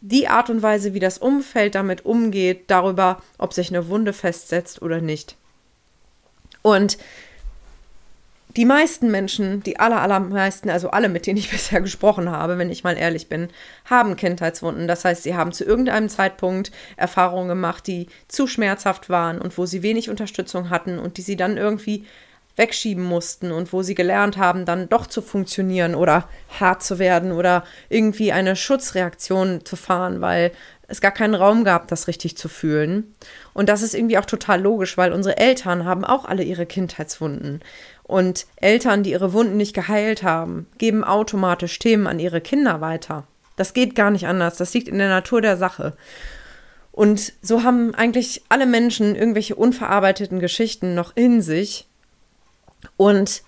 die 0.00 0.28
Art 0.28 0.50
und 0.50 0.62
Weise, 0.62 0.94
wie 0.94 1.00
das 1.00 1.18
Umfeld 1.18 1.74
damit 1.74 2.04
umgeht, 2.04 2.64
darüber, 2.68 3.22
ob 3.38 3.52
sich 3.52 3.68
eine 3.68 3.88
Wunde 3.88 4.12
festsetzt 4.12 4.82
oder 4.82 5.00
nicht. 5.00 5.36
Und 6.62 6.98
die 8.56 8.64
meisten 8.64 9.10
Menschen, 9.10 9.62
die 9.62 9.78
aller, 9.78 10.00
allermeisten, 10.02 10.70
also 10.70 10.90
alle, 10.90 11.08
mit 11.08 11.26
denen 11.26 11.38
ich 11.38 11.50
bisher 11.52 11.80
gesprochen 11.80 12.30
habe, 12.30 12.58
wenn 12.58 12.70
ich 12.70 12.84
mal 12.84 12.96
ehrlich 12.96 13.28
bin, 13.28 13.48
haben 13.84 14.16
Kindheitswunden. 14.16 14.88
Das 14.88 15.04
heißt, 15.04 15.22
sie 15.22 15.34
haben 15.34 15.52
zu 15.52 15.64
irgendeinem 15.64 16.08
Zeitpunkt 16.08 16.72
Erfahrungen 16.96 17.48
gemacht, 17.48 17.86
die 17.86 18.08
zu 18.28 18.46
schmerzhaft 18.46 19.08
waren 19.08 19.40
und 19.40 19.56
wo 19.56 19.66
sie 19.66 19.82
wenig 19.82 20.10
Unterstützung 20.10 20.70
hatten 20.70 20.98
und 20.98 21.16
die 21.16 21.22
sie 21.22 21.36
dann 21.36 21.56
irgendwie 21.56 22.06
wegschieben 22.56 23.04
mussten 23.04 23.52
und 23.52 23.72
wo 23.72 23.82
sie 23.82 23.94
gelernt 23.94 24.36
haben, 24.36 24.64
dann 24.64 24.88
doch 24.88 25.06
zu 25.06 25.22
funktionieren 25.22 25.94
oder 25.94 26.28
hart 26.58 26.82
zu 26.82 26.98
werden 26.98 27.32
oder 27.32 27.64
irgendwie 27.88 28.32
eine 28.32 28.56
Schutzreaktion 28.56 29.64
zu 29.64 29.76
fahren, 29.76 30.20
weil 30.20 30.52
es 30.88 31.00
gar 31.00 31.12
keinen 31.12 31.34
Raum 31.34 31.64
gab, 31.64 31.88
das 31.88 32.08
richtig 32.08 32.36
zu 32.36 32.48
fühlen. 32.48 33.14
Und 33.54 33.68
das 33.68 33.82
ist 33.82 33.94
irgendwie 33.94 34.18
auch 34.18 34.26
total 34.26 34.60
logisch, 34.60 34.98
weil 34.98 35.12
unsere 35.12 35.38
Eltern 35.38 35.84
haben 35.84 36.04
auch 36.04 36.24
alle 36.24 36.42
ihre 36.42 36.66
Kindheitswunden. 36.66 37.60
Und 38.02 38.46
Eltern, 38.56 39.04
die 39.04 39.12
ihre 39.12 39.32
Wunden 39.32 39.56
nicht 39.56 39.72
geheilt 39.72 40.24
haben, 40.24 40.66
geben 40.78 41.04
automatisch 41.04 41.78
Themen 41.78 42.08
an 42.08 42.18
ihre 42.18 42.40
Kinder 42.40 42.80
weiter. 42.80 43.24
Das 43.54 43.72
geht 43.72 43.94
gar 43.94 44.10
nicht 44.10 44.26
anders. 44.26 44.56
Das 44.56 44.74
liegt 44.74 44.88
in 44.88 44.98
der 44.98 45.08
Natur 45.08 45.40
der 45.40 45.56
Sache. 45.56 45.94
Und 46.92 47.34
so 47.40 47.62
haben 47.62 47.94
eigentlich 47.94 48.42
alle 48.48 48.66
Menschen 48.66 49.14
irgendwelche 49.14 49.54
unverarbeiteten 49.54 50.40
Geschichten 50.40 50.94
noch 50.94 51.14
in 51.14 51.40
sich, 51.40 51.86
und 52.96 53.42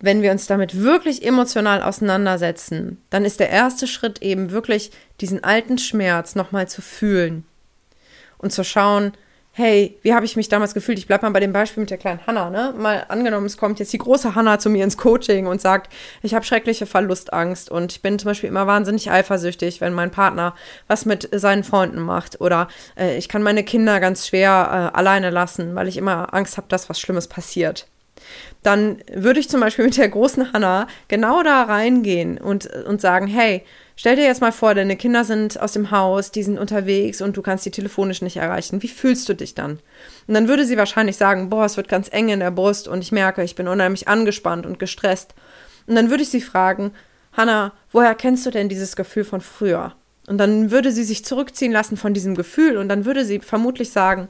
wenn 0.00 0.22
wir 0.22 0.30
uns 0.30 0.46
damit 0.46 0.80
wirklich 0.80 1.24
emotional 1.24 1.82
auseinandersetzen, 1.82 3.02
dann 3.10 3.24
ist 3.24 3.40
der 3.40 3.50
erste 3.50 3.86
Schritt 3.86 4.22
eben 4.22 4.50
wirklich 4.50 4.92
diesen 5.20 5.42
alten 5.42 5.78
Schmerz 5.78 6.34
nochmal 6.36 6.68
zu 6.68 6.82
fühlen 6.82 7.44
und 8.38 8.52
zu 8.52 8.64
schauen, 8.64 9.12
hey, 9.58 9.98
wie 10.02 10.14
habe 10.14 10.24
ich 10.24 10.36
mich 10.36 10.48
damals 10.48 10.72
gefühlt? 10.72 10.98
Ich 10.98 11.08
bleibe 11.08 11.26
mal 11.26 11.32
bei 11.32 11.40
dem 11.40 11.52
Beispiel 11.52 11.80
mit 11.80 11.90
der 11.90 11.98
kleinen 11.98 12.24
Hanna, 12.28 12.48
ne? 12.48 12.72
Mal 12.78 13.04
angenommen, 13.08 13.44
es 13.44 13.56
kommt 13.56 13.80
jetzt 13.80 13.92
die 13.92 13.98
große 13.98 14.36
Hanna 14.36 14.60
zu 14.60 14.70
mir 14.70 14.84
ins 14.84 14.96
Coaching 14.96 15.48
und 15.48 15.60
sagt, 15.60 15.92
ich 16.22 16.32
habe 16.32 16.44
schreckliche 16.44 16.86
Verlustangst 16.86 17.68
und 17.68 17.90
ich 17.90 18.00
bin 18.00 18.20
zum 18.20 18.28
Beispiel 18.28 18.48
immer 18.48 18.68
wahnsinnig 18.68 19.10
eifersüchtig, 19.10 19.80
wenn 19.80 19.94
mein 19.94 20.12
Partner 20.12 20.54
was 20.86 21.06
mit 21.06 21.28
seinen 21.32 21.64
Freunden 21.64 22.00
macht 22.00 22.40
oder 22.40 22.68
äh, 22.96 23.18
ich 23.18 23.28
kann 23.28 23.42
meine 23.42 23.64
Kinder 23.64 23.98
ganz 23.98 24.28
schwer 24.28 24.92
äh, 24.94 24.96
alleine 24.96 25.30
lassen, 25.30 25.74
weil 25.74 25.88
ich 25.88 25.96
immer 25.96 26.32
Angst 26.32 26.56
habe, 26.56 26.68
dass 26.68 26.88
was 26.88 27.00
Schlimmes 27.00 27.26
passiert 27.26 27.88
dann 28.62 28.98
würde 29.12 29.40
ich 29.40 29.48
zum 29.48 29.60
Beispiel 29.60 29.84
mit 29.86 29.96
der 29.96 30.08
großen 30.08 30.52
Hanna 30.52 30.86
genau 31.08 31.42
da 31.42 31.62
reingehen 31.62 32.38
und, 32.38 32.66
und 32.84 33.00
sagen, 33.00 33.26
hey, 33.26 33.64
Stell 34.00 34.14
dir 34.14 34.26
jetzt 34.26 34.40
mal 34.40 34.52
vor, 34.52 34.76
deine 34.76 34.96
Kinder 34.96 35.24
sind 35.24 35.60
aus 35.60 35.72
dem 35.72 35.90
Haus, 35.90 36.30
die 36.30 36.44
sind 36.44 36.56
unterwegs 36.56 37.20
und 37.20 37.36
du 37.36 37.42
kannst 37.42 37.66
die 37.66 37.72
telefonisch 37.72 38.22
nicht 38.22 38.36
erreichen. 38.36 38.80
Wie 38.80 38.86
fühlst 38.86 39.28
du 39.28 39.34
dich 39.34 39.56
dann? 39.56 39.80
Und 40.28 40.34
dann 40.34 40.46
würde 40.46 40.64
sie 40.64 40.76
wahrscheinlich 40.76 41.16
sagen, 41.16 41.50
boah, 41.50 41.64
es 41.64 41.76
wird 41.76 41.88
ganz 41.88 42.08
eng 42.12 42.28
in 42.28 42.38
der 42.38 42.52
Brust 42.52 42.86
und 42.86 43.02
ich 43.02 43.10
merke, 43.10 43.42
ich 43.42 43.56
bin 43.56 43.66
unheimlich 43.66 44.06
angespannt 44.06 44.66
und 44.66 44.78
gestresst. 44.78 45.34
Und 45.88 45.96
dann 45.96 46.10
würde 46.10 46.22
ich 46.22 46.28
sie 46.28 46.40
fragen, 46.40 46.92
Hannah, 47.32 47.72
woher 47.90 48.14
kennst 48.14 48.46
du 48.46 48.52
denn 48.52 48.68
dieses 48.68 48.94
Gefühl 48.94 49.24
von 49.24 49.40
früher? 49.40 49.96
Und 50.28 50.38
dann 50.38 50.70
würde 50.70 50.92
sie 50.92 51.02
sich 51.02 51.24
zurückziehen 51.24 51.72
lassen 51.72 51.96
von 51.96 52.14
diesem 52.14 52.36
Gefühl 52.36 52.76
und 52.76 52.88
dann 52.88 53.04
würde 53.04 53.24
sie 53.24 53.40
vermutlich 53.40 53.90
sagen, 53.90 54.28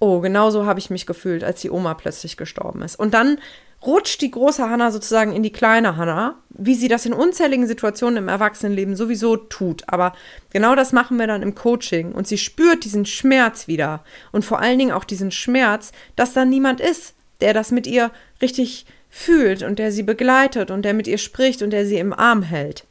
oh, 0.00 0.20
genau 0.20 0.50
so 0.50 0.66
habe 0.66 0.80
ich 0.80 0.90
mich 0.90 1.06
gefühlt, 1.06 1.44
als 1.44 1.60
die 1.60 1.70
Oma 1.70 1.94
plötzlich 1.94 2.36
gestorben 2.36 2.82
ist. 2.82 2.98
Und 2.98 3.14
dann 3.14 3.38
rutscht 3.86 4.20
die 4.20 4.30
große 4.30 4.68
Hannah 4.68 4.90
sozusagen 4.90 5.32
in 5.32 5.42
die 5.42 5.52
kleine 5.52 5.96
Hannah, 5.96 6.36
wie 6.50 6.74
sie 6.74 6.88
das 6.88 7.06
in 7.06 7.12
unzähligen 7.12 7.66
Situationen 7.66 8.16
im 8.18 8.28
Erwachsenenleben 8.28 8.96
sowieso 8.96 9.36
tut. 9.36 9.84
Aber 9.86 10.14
genau 10.52 10.74
das 10.74 10.92
machen 10.92 11.18
wir 11.18 11.26
dann 11.26 11.42
im 11.42 11.54
Coaching 11.54 12.12
und 12.12 12.26
sie 12.26 12.38
spürt 12.38 12.84
diesen 12.84 13.06
Schmerz 13.06 13.68
wieder 13.68 14.02
und 14.32 14.44
vor 14.44 14.60
allen 14.60 14.78
Dingen 14.78 14.92
auch 14.92 15.04
diesen 15.04 15.30
Schmerz, 15.30 15.92
dass 16.16 16.32
da 16.32 16.44
niemand 16.44 16.80
ist, 16.80 17.14
der 17.40 17.54
das 17.54 17.70
mit 17.70 17.86
ihr 17.86 18.10
richtig 18.42 18.86
fühlt 19.08 19.62
und 19.62 19.78
der 19.78 19.92
sie 19.92 20.02
begleitet 20.02 20.70
und 20.70 20.82
der 20.82 20.94
mit 20.94 21.06
ihr 21.06 21.18
spricht 21.18 21.62
und 21.62 21.70
der 21.70 21.86
sie 21.86 21.98
im 21.98 22.12
Arm 22.12 22.42
hält. 22.42 22.84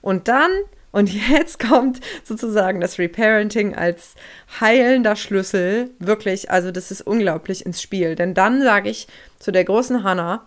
Und 0.00 0.28
dann 0.28 0.50
und 0.92 1.10
jetzt 1.30 1.58
kommt 1.58 2.00
sozusagen 2.22 2.80
das 2.80 2.98
Reparenting 2.98 3.74
als 3.74 4.14
heilender 4.60 5.16
Schlüssel 5.16 5.90
wirklich, 5.98 6.50
also 6.50 6.70
das 6.70 6.90
ist 6.90 7.00
unglaublich 7.00 7.66
ins 7.66 7.80
Spiel. 7.80 8.14
Denn 8.14 8.34
dann 8.34 8.62
sage 8.62 8.90
ich 8.90 9.08
zu 9.38 9.50
der 9.50 9.64
großen 9.64 10.04
Hannah, 10.04 10.46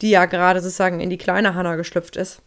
die 0.00 0.10
ja 0.10 0.24
gerade 0.24 0.60
sozusagen 0.60 1.00
in 1.00 1.10
die 1.10 1.18
kleine 1.18 1.54
Hannah 1.54 1.76
geschlüpft 1.76 2.16
ist, 2.16 2.40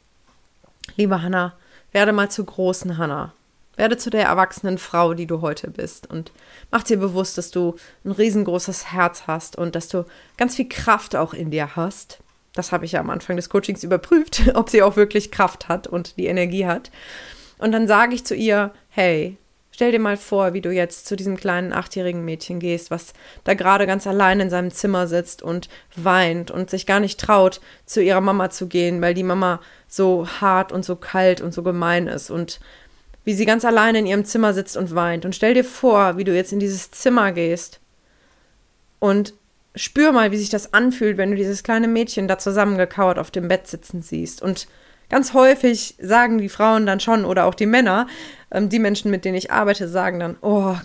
liebe 0.96 1.22
Hannah, 1.22 1.54
werde 1.92 2.12
mal 2.12 2.32
zur 2.32 2.48
großen 2.48 2.98
Hannah. 2.98 3.34
Werde 3.76 3.98
zu 3.98 4.10
der 4.10 4.26
erwachsenen 4.26 4.78
Frau, 4.78 5.16
die 5.16 5.26
du 5.26 5.42
heute 5.42 5.72
bist. 5.72 6.08
Und 6.08 6.32
mach 6.70 6.84
dir 6.84 6.98
bewusst, 6.98 7.40
dass 7.40 7.50
du 7.50 7.76
ein 8.06 8.12
riesengroßes 8.12 8.92
Herz 8.92 9.24
hast 9.26 9.56
und 9.56 9.76
dass 9.76 9.88
du 9.88 10.06
ganz 10.38 10.56
viel 10.56 10.70
Kraft 10.70 11.16
auch 11.16 11.34
in 11.34 11.50
dir 11.50 11.76
hast 11.76 12.23
das 12.56 12.72
habe 12.72 12.86
ich 12.86 12.94
ja 12.94 13.00
am 13.00 13.10
Anfang 13.10 13.36
des 13.36 13.50
Coachings 13.50 13.84
überprüft, 13.84 14.44
ob 14.54 14.70
sie 14.70 14.84
auch 14.84 14.96
wirklich 14.96 15.32
Kraft 15.32 15.68
hat 15.68 15.88
und 15.88 16.18
die 16.18 16.28
Energie 16.28 16.66
hat. 16.66 16.92
Und 17.58 17.72
dann 17.72 17.88
sage 17.88 18.14
ich 18.14 18.26
zu 18.26 18.36
ihr, 18.36 18.72
hey, 18.90 19.38
stell 19.72 19.92
dir 19.92 20.00
mal 20.00 20.18
vor, 20.18 20.54
wie 20.54 20.62
du 20.62 20.72
jetzt 20.72 21.08
zu 21.08 21.16
diesem 21.16 21.36
kleinen 21.36 21.74
achtjährigen 21.74 22.24
Mädchen 22.24 22.60
gehst, 22.60 22.92
was 22.92 23.14
da 23.44 23.54
gerade 23.54 23.88
ganz 23.88 24.06
allein 24.06 24.40
in 24.40 24.50
seinem 24.50 24.72
Zimmer 24.72 25.08
sitzt 25.08 25.42
und 25.42 25.68
weint 25.96 26.52
und 26.52 26.70
sich 26.70 26.86
gar 26.86 27.00
nicht 27.00 27.20
traut, 27.20 27.60
zu 27.86 28.02
ihrer 28.02 28.22
Mama 28.22 28.50
zu 28.50 28.68
gehen, 28.68 29.02
weil 29.02 29.14
die 29.14 29.24
Mama 29.24 29.60
so 29.88 30.28
hart 30.28 30.72
und 30.72 30.86
so 30.86 30.96
kalt 30.96 31.42
und 31.42 31.54
so 31.54 31.64
gemein 31.64 32.08
ist 32.08 32.30
und 32.30 32.60
wie 33.26 33.34
sie 33.34 33.46
ganz 33.46 33.64
allein 33.66 33.96
in 33.96 34.06
ihrem 34.06 34.26
Zimmer 34.26 34.54
sitzt 34.54 34.78
und 34.78 34.94
weint. 34.96 35.26
Und 35.26 35.36
stell 35.36 35.54
dir 35.54 35.64
vor, 35.64 36.18
wie 36.18 36.24
du 36.24 36.36
jetzt 36.36 36.52
in 36.52 36.60
dieses 36.60 36.92
Zimmer 36.92 37.32
gehst 37.32 37.80
und 39.00 39.34
spür 39.76 40.12
mal, 40.12 40.32
wie 40.32 40.38
sich 40.38 40.50
das 40.50 40.74
anfühlt, 40.74 41.18
wenn 41.18 41.32
du 41.32 41.38
dieses 41.38 41.64
kleine 41.64 41.88
Mädchen 41.88 42.28
da 42.28 42.38
zusammengekauert 42.38 43.18
auf 43.18 43.32
dem 43.32 43.48
Bett 43.48 43.68
sitzen 43.68 44.02
siehst. 44.02 44.42
Und 44.42 44.68
ganz 45.10 45.34
häufig 45.34 45.96
sagen 46.00 46.38
die 46.38 46.50
Frauen 46.50 46.86
dann 46.86 47.00
schon 47.00 47.26
oder 47.26 47.46
auch 47.46 47.56
die 47.56 47.66
Männer, 47.66 48.08
ähm, 48.52 48.70
die 48.70 48.80
Menschen, 48.80 49.12
mit 49.12 49.26
denen 49.26 49.38
ich 49.38 49.52
arbeite, 49.52 49.88
sagen 49.88 50.20
dann, 50.20 50.38
oh, 50.42 50.76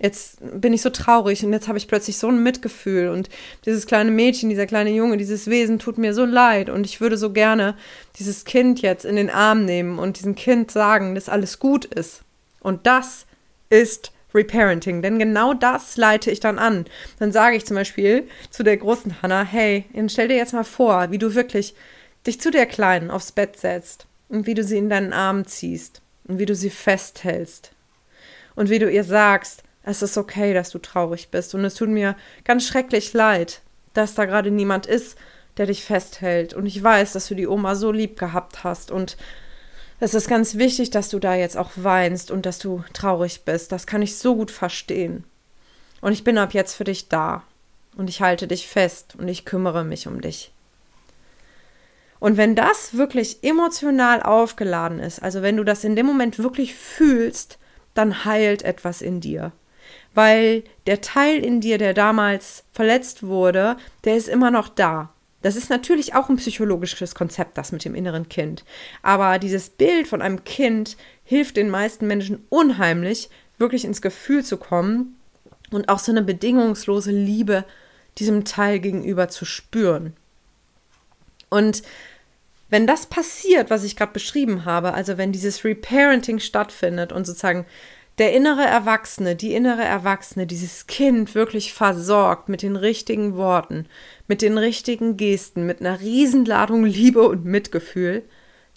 jetzt 0.00 0.38
bin 0.40 0.72
ich 0.72 0.82
so 0.82 0.90
traurig 0.90 1.44
und 1.44 1.52
jetzt 1.52 1.68
habe 1.68 1.78
ich 1.78 1.88
plötzlich 1.88 2.18
so 2.18 2.28
ein 2.28 2.42
Mitgefühl 2.42 3.08
und 3.08 3.28
dieses 3.66 3.86
kleine 3.86 4.10
Mädchen, 4.10 4.48
dieser 4.48 4.66
kleine 4.66 4.90
Junge, 4.90 5.16
dieses 5.16 5.48
Wesen 5.48 5.78
tut 5.78 5.98
mir 5.98 6.14
so 6.14 6.24
leid 6.24 6.70
und 6.70 6.86
ich 6.86 7.00
würde 7.00 7.16
so 7.16 7.32
gerne 7.32 7.74
dieses 8.18 8.44
Kind 8.44 8.80
jetzt 8.80 9.04
in 9.04 9.16
den 9.16 9.30
Arm 9.30 9.64
nehmen 9.64 9.98
und 9.98 10.18
diesem 10.18 10.36
Kind 10.36 10.70
sagen, 10.70 11.14
dass 11.14 11.28
alles 11.28 11.58
gut 11.58 11.84
ist. 11.84 12.22
Und 12.60 12.86
das 12.86 13.26
ist 13.70 14.12
Reparenting. 14.34 15.02
Denn 15.02 15.18
genau 15.18 15.54
das 15.54 15.96
leite 15.96 16.30
ich 16.30 16.40
dann 16.40 16.58
an. 16.58 16.84
Dann 17.18 17.32
sage 17.32 17.56
ich 17.56 17.66
zum 17.66 17.76
Beispiel 17.76 18.28
zu 18.50 18.62
der 18.62 18.76
großen 18.76 19.22
Hannah, 19.22 19.44
hey, 19.44 19.84
stell 20.08 20.28
dir 20.28 20.36
jetzt 20.36 20.52
mal 20.52 20.64
vor, 20.64 21.10
wie 21.10 21.18
du 21.18 21.34
wirklich 21.34 21.74
dich 22.26 22.40
zu 22.40 22.50
der 22.50 22.66
Kleinen 22.66 23.10
aufs 23.10 23.32
Bett 23.32 23.58
setzt 23.58 24.06
und 24.28 24.46
wie 24.46 24.54
du 24.54 24.62
sie 24.62 24.78
in 24.78 24.90
deinen 24.90 25.12
Arm 25.12 25.46
ziehst 25.46 26.02
und 26.26 26.38
wie 26.38 26.46
du 26.46 26.54
sie 26.54 26.70
festhältst 26.70 27.72
und 28.54 28.70
wie 28.70 28.78
du 28.78 28.90
ihr 28.90 29.04
sagst, 29.04 29.62
es 29.82 30.02
ist 30.02 30.18
okay, 30.18 30.52
dass 30.52 30.70
du 30.70 30.78
traurig 30.78 31.30
bist 31.30 31.54
und 31.54 31.64
es 31.64 31.74
tut 31.74 31.88
mir 31.88 32.16
ganz 32.44 32.66
schrecklich 32.66 33.12
leid, 33.14 33.62
dass 33.94 34.14
da 34.14 34.26
gerade 34.26 34.50
niemand 34.50 34.86
ist, 34.86 35.16
der 35.56 35.66
dich 35.66 35.84
festhält 35.84 36.54
und 36.54 36.66
ich 36.66 36.82
weiß, 36.82 37.12
dass 37.12 37.28
du 37.28 37.34
die 37.34 37.46
Oma 37.46 37.74
so 37.74 37.90
lieb 37.90 38.18
gehabt 38.18 38.64
hast 38.64 38.90
und 38.90 39.16
es 40.00 40.14
ist 40.14 40.28
ganz 40.28 40.56
wichtig, 40.56 40.90
dass 40.90 41.08
du 41.08 41.18
da 41.18 41.34
jetzt 41.34 41.56
auch 41.56 41.70
weinst 41.76 42.30
und 42.30 42.46
dass 42.46 42.58
du 42.58 42.84
traurig 42.92 43.44
bist. 43.44 43.72
Das 43.72 43.86
kann 43.86 44.02
ich 44.02 44.16
so 44.16 44.36
gut 44.36 44.50
verstehen. 44.50 45.24
Und 46.00 46.12
ich 46.12 46.24
bin 46.24 46.38
ab 46.38 46.54
jetzt 46.54 46.74
für 46.74 46.84
dich 46.84 47.08
da. 47.08 47.42
Und 47.96 48.08
ich 48.08 48.22
halte 48.22 48.46
dich 48.46 48.68
fest 48.68 49.16
und 49.18 49.26
ich 49.26 49.44
kümmere 49.44 49.82
mich 49.82 50.06
um 50.06 50.20
dich. 50.20 50.52
Und 52.20 52.36
wenn 52.36 52.54
das 52.54 52.96
wirklich 52.96 53.42
emotional 53.42 54.22
aufgeladen 54.22 55.00
ist, 55.00 55.20
also 55.20 55.42
wenn 55.42 55.56
du 55.56 55.64
das 55.64 55.84
in 55.84 55.96
dem 55.96 56.06
Moment 56.06 56.38
wirklich 56.38 56.74
fühlst, 56.74 57.58
dann 57.94 58.24
heilt 58.24 58.62
etwas 58.62 59.02
in 59.02 59.20
dir. 59.20 59.52
Weil 60.14 60.62
der 60.86 61.00
Teil 61.00 61.44
in 61.44 61.60
dir, 61.60 61.78
der 61.78 61.94
damals 61.94 62.64
verletzt 62.72 63.24
wurde, 63.24 63.76
der 64.04 64.16
ist 64.16 64.28
immer 64.28 64.50
noch 64.50 64.68
da. 64.68 65.10
Das 65.42 65.54
ist 65.54 65.70
natürlich 65.70 66.14
auch 66.14 66.28
ein 66.28 66.36
psychologisches 66.36 67.14
Konzept, 67.14 67.58
das 67.58 67.70
mit 67.70 67.84
dem 67.84 67.94
inneren 67.94 68.28
Kind. 68.28 68.64
Aber 69.02 69.38
dieses 69.38 69.70
Bild 69.70 70.08
von 70.08 70.20
einem 70.20 70.44
Kind 70.44 70.96
hilft 71.24 71.56
den 71.56 71.70
meisten 71.70 72.06
Menschen 72.06 72.44
unheimlich, 72.48 73.30
wirklich 73.56 73.84
ins 73.84 74.02
Gefühl 74.02 74.44
zu 74.44 74.56
kommen 74.56 75.16
und 75.70 75.88
auch 75.88 75.98
so 76.00 76.10
eine 76.10 76.22
bedingungslose 76.22 77.12
Liebe 77.12 77.64
diesem 78.18 78.44
Teil 78.44 78.80
gegenüber 78.80 79.28
zu 79.28 79.44
spüren. 79.44 80.14
Und 81.50 81.82
wenn 82.70 82.86
das 82.86 83.06
passiert, 83.06 83.70
was 83.70 83.84
ich 83.84 83.96
gerade 83.96 84.12
beschrieben 84.12 84.64
habe, 84.64 84.92
also 84.92 85.16
wenn 85.16 85.32
dieses 85.32 85.64
Reparenting 85.64 86.38
stattfindet 86.38 87.12
und 87.12 87.26
sozusagen 87.26 87.64
der 88.18 88.32
innere 88.32 88.64
Erwachsene, 88.64 89.36
die 89.36 89.54
innere 89.54 89.84
Erwachsene, 89.84 90.46
dieses 90.46 90.86
Kind 90.86 91.34
wirklich 91.34 91.72
versorgt 91.72 92.48
mit 92.48 92.62
den 92.62 92.76
richtigen 92.76 93.36
Worten, 93.36 93.86
mit 94.26 94.42
den 94.42 94.58
richtigen 94.58 95.16
Gesten, 95.16 95.66
mit 95.66 95.80
einer 95.80 96.00
Riesenladung 96.00 96.84
Liebe 96.84 97.26
und 97.26 97.44
Mitgefühl, 97.44 98.24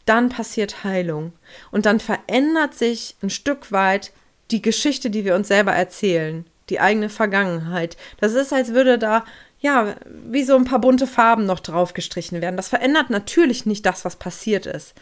dann 0.05 0.29
passiert 0.29 0.83
Heilung. 0.83 1.33
Und 1.71 1.85
dann 1.85 1.99
verändert 1.99 2.75
sich 2.75 3.15
ein 3.23 3.29
Stück 3.29 3.71
weit 3.71 4.11
die 4.51 4.61
Geschichte, 4.61 5.09
die 5.09 5.25
wir 5.25 5.35
uns 5.35 5.47
selber 5.47 5.71
erzählen, 5.71 6.45
die 6.69 6.79
eigene 6.79 7.09
Vergangenheit. 7.09 7.97
Das 8.19 8.33
ist, 8.33 8.53
als 8.53 8.73
würde 8.73 8.99
da, 8.99 9.25
ja, 9.59 9.95
wie 10.25 10.43
so 10.43 10.55
ein 10.55 10.65
paar 10.65 10.79
bunte 10.79 11.07
Farben 11.07 11.45
noch 11.45 11.59
drauf 11.59 11.93
gestrichen 11.93 12.41
werden. 12.41 12.57
Das 12.57 12.69
verändert 12.69 13.09
natürlich 13.09 13.65
nicht 13.65 13.85
das, 13.85 14.05
was 14.05 14.17
passiert 14.17 14.65
ist, 14.65 14.93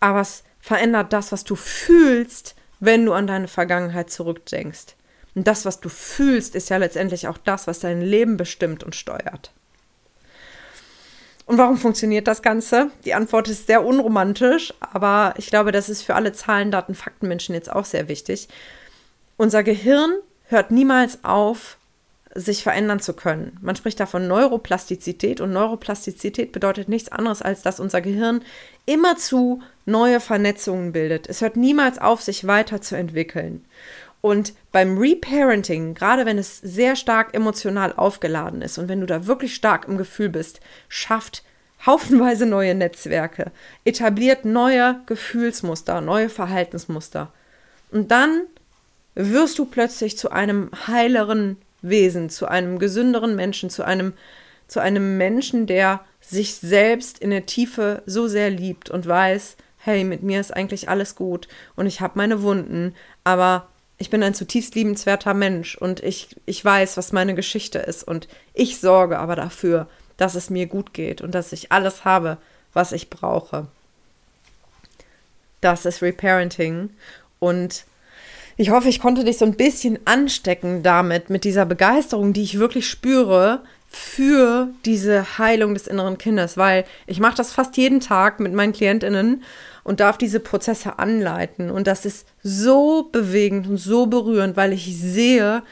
aber 0.00 0.20
es 0.20 0.44
verändert 0.60 1.12
das, 1.12 1.32
was 1.32 1.44
du 1.44 1.56
fühlst, 1.56 2.54
wenn 2.80 3.04
du 3.04 3.12
an 3.12 3.26
deine 3.26 3.48
Vergangenheit 3.48 4.10
zurückdenkst. 4.10 4.94
Und 5.34 5.46
das, 5.46 5.64
was 5.64 5.80
du 5.80 5.88
fühlst, 5.88 6.54
ist 6.54 6.68
ja 6.68 6.76
letztendlich 6.78 7.28
auch 7.28 7.38
das, 7.38 7.66
was 7.66 7.80
dein 7.80 8.00
Leben 8.00 8.36
bestimmt 8.36 8.82
und 8.82 8.94
steuert. 8.94 9.52
Und 11.46 11.56
warum 11.56 11.78
funktioniert 11.78 12.26
das 12.26 12.42
Ganze? 12.42 12.90
Die 13.04 13.14
Antwort 13.14 13.48
ist 13.48 13.66
sehr 13.66 13.84
unromantisch, 13.84 14.74
aber 14.80 15.34
ich 15.38 15.46
glaube, 15.46 15.72
das 15.72 15.88
ist 15.88 16.02
für 16.02 16.14
alle 16.14 16.32
Zahlen, 16.32 16.70
Daten, 16.70 16.94
Faktenmenschen 16.94 17.54
jetzt 17.54 17.72
auch 17.72 17.86
sehr 17.86 18.08
wichtig. 18.08 18.48
Unser 19.38 19.62
Gehirn 19.62 20.10
hört 20.48 20.70
niemals 20.70 21.24
auf, 21.24 21.78
sich 22.34 22.62
verändern 22.62 23.00
zu 23.00 23.14
können. 23.14 23.56
Man 23.62 23.76
spricht 23.76 23.98
da 23.98 24.06
von 24.06 24.28
Neuroplastizität 24.28 25.40
und 25.40 25.52
Neuroplastizität 25.52 26.52
bedeutet 26.52 26.88
nichts 26.88 27.10
anderes, 27.10 27.40
als 27.40 27.62
dass 27.62 27.80
unser 27.80 28.00
Gehirn 28.00 28.42
immerzu 28.84 29.62
neue 29.88 30.20
Vernetzungen 30.20 30.92
bildet. 30.92 31.28
Es 31.28 31.40
hört 31.40 31.56
niemals 31.56 31.98
auf, 31.98 32.22
sich 32.22 32.46
weiterzuentwickeln. 32.46 33.64
Und 34.20 34.52
beim 34.72 34.98
Reparenting, 34.98 35.94
gerade 35.94 36.26
wenn 36.26 36.38
es 36.38 36.58
sehr 36.58 36.96
stark 36.96 37.34
emotional 37.34 37.92
aufgeladen 37.92 38.62
ist 38.62 38.78
und 38.78 38.88
wenn 38.88 39.00
du 39.00 39.06
da 39.06 39.26
wirklich 39.26 39.54
stark 39.54 39.86
im 39.88 39.96
Gefühl 39.96 40.28
bist, 40.28 40.60
schafft 40.88 41.44
haufenweise 41.86 42.46
neue 42.46 42.74
Netzwerke, 42.74 43.52
etabliert 43.84 44.44
neue 44.44 45.00
Gefühlsmuster, 45.06 46.00
neue 46.00 46.28
Verhaltensmuster. 46.28 47.32
Und 47.90 48.10
dann 48.10 48.42
wirst 49.14 49.58
du 49.58 49.64
plötzlich 49.64 50.18
zu 50.18 50.30
einem 50.30 50.70
heileren 50.86 51.56
Wesen, 51.80 52.28
zu 52.28 52.46
einem 52.46 52.78
gesünderen 52.80 53.36
Menschen, 53.36 53.70
zu 53.70 53.84
einem, 53.84 54.14
zu 54.66 54.80
einem 54.80 55.16
Menschen, 55.16 55.66
der 55.66 56.00
sich 56.20 56.56
selbst 56.56 57.20
in 57.20 57.30
der 57.30 57.46
Tiefe 57.46 58.02
so 58.06 58.26
sehr 58.26 58.50
liebt 58.50 58.90
und 58.90 59.06
weiß, 59.06 59.56
hey, 59.88 60.04
mit 60.04 60.22
mir 60.22 60.38
ist 60.38 60.54
eigentlich 60.54 60.90
alles 60.90 61.16
gut 61.16 61.48
und 61.74 61.86
ich 61.86 62.02
habe 62.02 62.12
meine 62.16 62.42
Wunden, 62.42 62.94
aber 63.24 63.68
ich 63.96 64.10
bin 64.10 64.22
ein 64.22 64.34
zutiefst 64.34 64.74
liebenswerter 64.74 65.32
Mensch 65.32 65.76
und 65.76 66.00
ich, 66.00 66.36
ich 66.44 66.62
weiß, 66.62 66.98
was 66.98 67.12
meine 67.12 67.34
Geschichte 67.34 67.78
ist 67.78 68.02
und 68.02 68.28
ich 68.52 68.80
sorge 68.80 69.18
aber 69.18 69.34
dafür, 69.34 69.88
dass 70.18 70.34
es 70.34 70.50
mir 70.50 70.66
gut 70.66 70.92
geht 70.92 71.22
und 71.22 71.34
dass 71.34 71.54
ich 71.54 71.72
alles 71.72 72.04
habe, 72.04 72.36
was 72.74 72.92
ich 72.92 73.08
brauche. 73.08 73.66
Das 75.62 75.86
ist 75.86 76.02
Reparenting 76.02 76.90
und 77.38 77.86
ich 78.58 78.68
hoffe, 78.68 78.90
ich 78.90 79.00
konnte 79.00 79.24
dich 79.24 79.38
so 79.38 79.46
ein 79.46 79.56
bisschen 79.56 80.00
anstecken 80.04 80.82
damit, 80.82 81.30
mit 81.30 81.44
dieser 81.44 81.64
Begeisterung, 81.64 82.34
die 82.34 82.42
ich 82.42 82.58
wirklich 82.58 82.86
spüre, 82.86 83.62
für 83.88 84.68
diese 84.84 85.38
Heilung 85.38 85.74
des 85.74 85.86
inneren 85.86 86.18
Kindes, 86.18 86.56
weil 86.56 86.84
ich 87.06 87.20
mache 87.20 87.36
das 87.36 87.52
fast 87.52 87.76
jeden 87.76 88.00
Tag 88.00 88.38
mit 88.38 88.52
meinen 88.52 88.72
Klientinnen 88.72 89.42
und 89.82 90.00
darf 90.00 90.18
diese 90.18 90.40
Prozesse 90.40 90.98
anleiten. 90.98 91.70
Und 91.70 91.86
das 91.86 92.04
ist 92.04 92.26
so 92.42 93.08
bewegend 93.10 93.66
und 93.66 93.78
so 93.78 94.06
berührend, 94.06 94.56
weil 94.56 94.74
ich 94.74 94.94
sehe, 94.98 95.62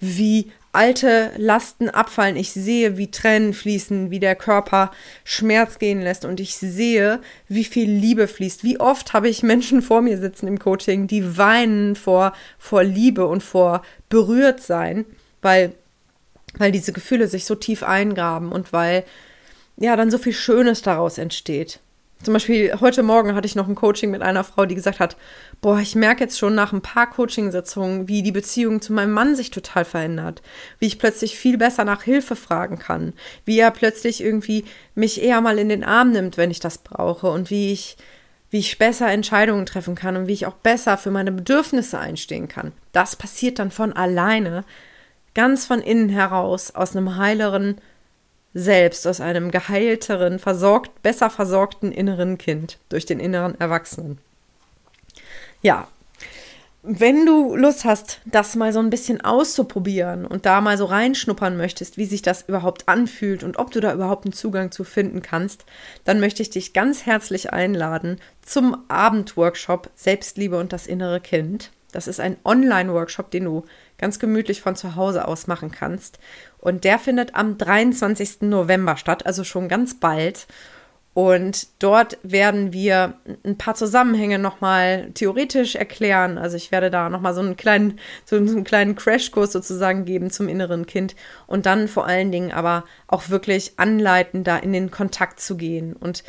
wie 0.00 0.50
alte 0.76 1.32
Lasten 1.38 1.88
abfallen. 1.88 2.36
Ich 2.36 2.52
sehe, 2.52 2.98
wie 2.98 3.10
Tränen 3.10 3.54
fließen, 3.54 4.10
wie 4.10 4.20
der 4.20 4.36
Körper 4.36 4.90
Schmerz 5.24 5.78
gehen 5.78 6.02
lässt 6.02 6.26
und 6.26 6.38
ich 6.38 6.56
sehe, 6.56 7.20
wie 7.48 7.64
viel 7.64 7.90
Liebe 7.90 8.28
fließt. 8.28 8.62
Wie 8.62 8.78
oft 8.78 9.14
habe 9.14 9.28
ich 9.28 9.42
Menschen 9.42 9.80
vor 9.80 10.02
mir 10.02 10.18
sitzen 10.18 10.46
im 10.46 10.58
Coaching, 10.58 11.06
die 11.06 11.38
weinen 11.38 11.96
vor, 11.96 12.34
vor 12.58 12.84
Liebe 12.84 13.26
und 13.26 13.42
vor 13.42 13.82
berührt 14.10 14.60
sein, 14.60 15.06
weil, 15.40 15.72
weil 16.58 16.72
diese 16.72 16.92
Gefühle 16.92 17.28
sich 17.28 17.44
so 17.44 17.54
tief 17.54 17.82
eingraben 17.82 18.52
und 18.52 18.72
weil 18.72 19.04
ja 19.76 19.96
dann 19.96 20.10
so 20.10 20.18
viel 20.18 20.32
Schönes 20.32 20.82
daraus 20.82 21.18
entsteht. 21.18 21.80
Zum 22.22 22.32
Beispiel 22.32 22.80
heute 22.80 23.02
Morgen 23.02 23.34
hatte 23.34 23.46
ich 23.46 23.56
noch 23.56 23.68
ein 23.68 23.74
Coaching 23.74 24.10
mit 24.10 24.22
einer 24.22 24.42
Frau, 24.42 24.64
die 24.64 24.74
gesagt 24.74 25.00
hat, 25.00 25.16
boah, 25.60 25.78
ich 25.78 25.94
merke 25.94 26.24
jetzt 26.24 26.38
schon 26.38 26.54
nach 26.54 26.72
ein 26.72 26.80
paar 26.80 27.10
Coachingsitzungen, 27.10 28.08
wie 28.08 28.22
die 28.22 28.32
Beziehung 28.32 28.80
zu 28.80 28.94
meinem 28.94 29.12
Mann 29.12 29.36
sich 29.36 29.50
total 29.50 29.84
verändert, 29.84 30.40
wie 30.78 30.86
ich 30.86 30.98
plötzlich 30.98 31.38
viel 31.38 31.58
besser 31.58 31.84
nach 31.84 32.02
Hilfe 32.02 32.34
fragen 32.34 32.78
kann, 32.78 33.12
wie 33.44 33.58
er 33.58 33.70
plötzlich 33.70 34.22
irgendwie 34.22 34.64
mich 34.94 35.22
eher 35.22 35.42
mal 35.42 35.58
in 35.58 35.68
den 35.68 35.84
Arm 35.84 36.10
nimmt, 36.10 36.38
wenn 36.38 36.50
ich 36.50 36.58
das 36.58 36.78
brauche 36.78 37.30
und 37.30 37.50
wie 37.50 37.72
ich 37.72 37.96
wie 38.48 38.58
ich 38.58 38.78
besser 38.78 39.10
Entscheidungen 39.10 39.66
treffen 39.66 39.96
kann 39.96 40.16
und 40.16 40.28
wie 40.28 40.32
ich 40.32 40.46
auch 40.46 40.54
besser 40.54 40.96
für 40.96 41.10
meine 41.10 41.32
Bedürfnisse 41.32 41.98
einstehen 41.98 42.46
kann. 42.46 42.72
Das 42.92 43.16
passiert 43.16 43.58
dann 43.58 43.72
von 43.72 43.92
alleine, 43.92 44.64
ganz 45.36 45.66
von 45.66 45.80
innen 45.80 46.08
heraus, 46.08 46.74
aus 46.74 46.96
einem 46.96 47.16
heileren 47.16 47.76
selbst 48.56 49.06
aus 49.06 49.20
einem 49.20 49.50
geheilteren, 49.50 50.38
versorgt, 50.38 51.02
besser 51.02 51.28
versorgten 51.28 51.92
inneren 51.92 52.38
Kind 52.38 52.78
durch 52.88 53.04
den 53.04 53.20
inneren 53.20 53.60
Erwachsenen. 53.60 54.16
Ja, 55.60 55.88
wenn 56.82 57.26
du 57.26 57.54
Lust 57.54 57.84
hast, 57.84 58.20
das 58.24 58.56
mal 58.56 58.72
so 58.72 58.78
ein 58.78 58.88
bisschen 58.88 59.20
auszuprobieren 59.20 60.24
und 60.24 60.46
da 60.46 60.62
mal 60.62 60.78
so 60.78 60.86
reinschnuppern 60.86 61.56
möchtest, 61.56 61.98
wie 61.98 62.06
sich 62.06 62.22
das 62.22 62.48
überhaupt 62.48 62.88
anfühlt 62.88 63.44
und 63.44 63.58
ob 63.58 63.72
du 63.72 63.80
da 63.80 63.92
überhaupt 63.92 64.24
einen 64.24 64.32
Zugang 64.32 64.70
zu 64.70 64.84
finden 64.84 65.20
kannst, 65.20 65.66
dann 66.04 66.18
möchte 66.18 66.40
ich 66.40 66.48
dich 66.48 66.72
ganz 66.72 67.04
herzlich 67.04 67.52
einladen 67.52 68.20
zum 68.40 68.84
Abendworkshop 68.88 69.90
Selbstliebe 69.96 70.58
und 70.58 70.72
das 70.72 70.86
innere 70.86 71.20
Kind. 71.20 71.72
Das 71.92 72.06
ist 72.06 72.20
ein 72.20 72.36
Online-Workshop, 72.44 73.30
den 73.30 73.44
du 73.44 73.64
ganz 73.98 74.18
gemütlich 74.18 74.60
von 74.60 74.76
zu 74.76 74.96
Hause 74.96 75.26
aus 75.26 75.46
machen 75.46 75.70
kannst. 75.70 76.18
Und 76.58 76.84
der 76.84 76.98
findet 76.98 77.34
am 77.34 77.58
23. 77.58 78.42
November 78.42 78.96
statt, 78.96 79.26
also 79.26 79.44
schon 79.44 79.68
ganz 79.68 79.98
bald. 79.98 80.46
Und 81.16 81.68
dort 81.78 82.18
werden 82.22 82.74
wir 82.74 83.14
ein 83.42 83.56
paar 83.56 83.74
Zusammenhänge 83.74 84.38
nochmal 84.38 85.12
theoretisch 85.14 85.74
erklären. 85.74 86.36
Also 86.36 86.58
ich 86.58 86.72
werde 86.72 86.90
da 86.90 87.08
nochmal 87.08 87.32
so 87.32 87.40
einen 87.40 87.56
kleinen, 87.56 87.98
so 88.26 88.36
einen 88.36 88.64
kleinen 88.64 88.96
Crashkurs 88.96 89.50
sozusagen 89.50 90.04
geben 90.04 90.30
zum 90.30 90.46
inneren 90.46 90.84
Kind 90.84 91.16
und 91.46 91.64
dann 91.64 91.88
vor 91.88 92.06
allen 92.06 92.30
Dingen 92.32 92.52
aber 92.52 92.84
auch 93.06 93.30
wirklich 93.30 93.78
anleiten, 93.78 94.44
da 94.44 94.58
in 94.58 94.74
den 94.74 94.90
Kontakt 94.90 95.40
zu 95.40 95.56
gehen 95.56 95.94
und 95.94 96.22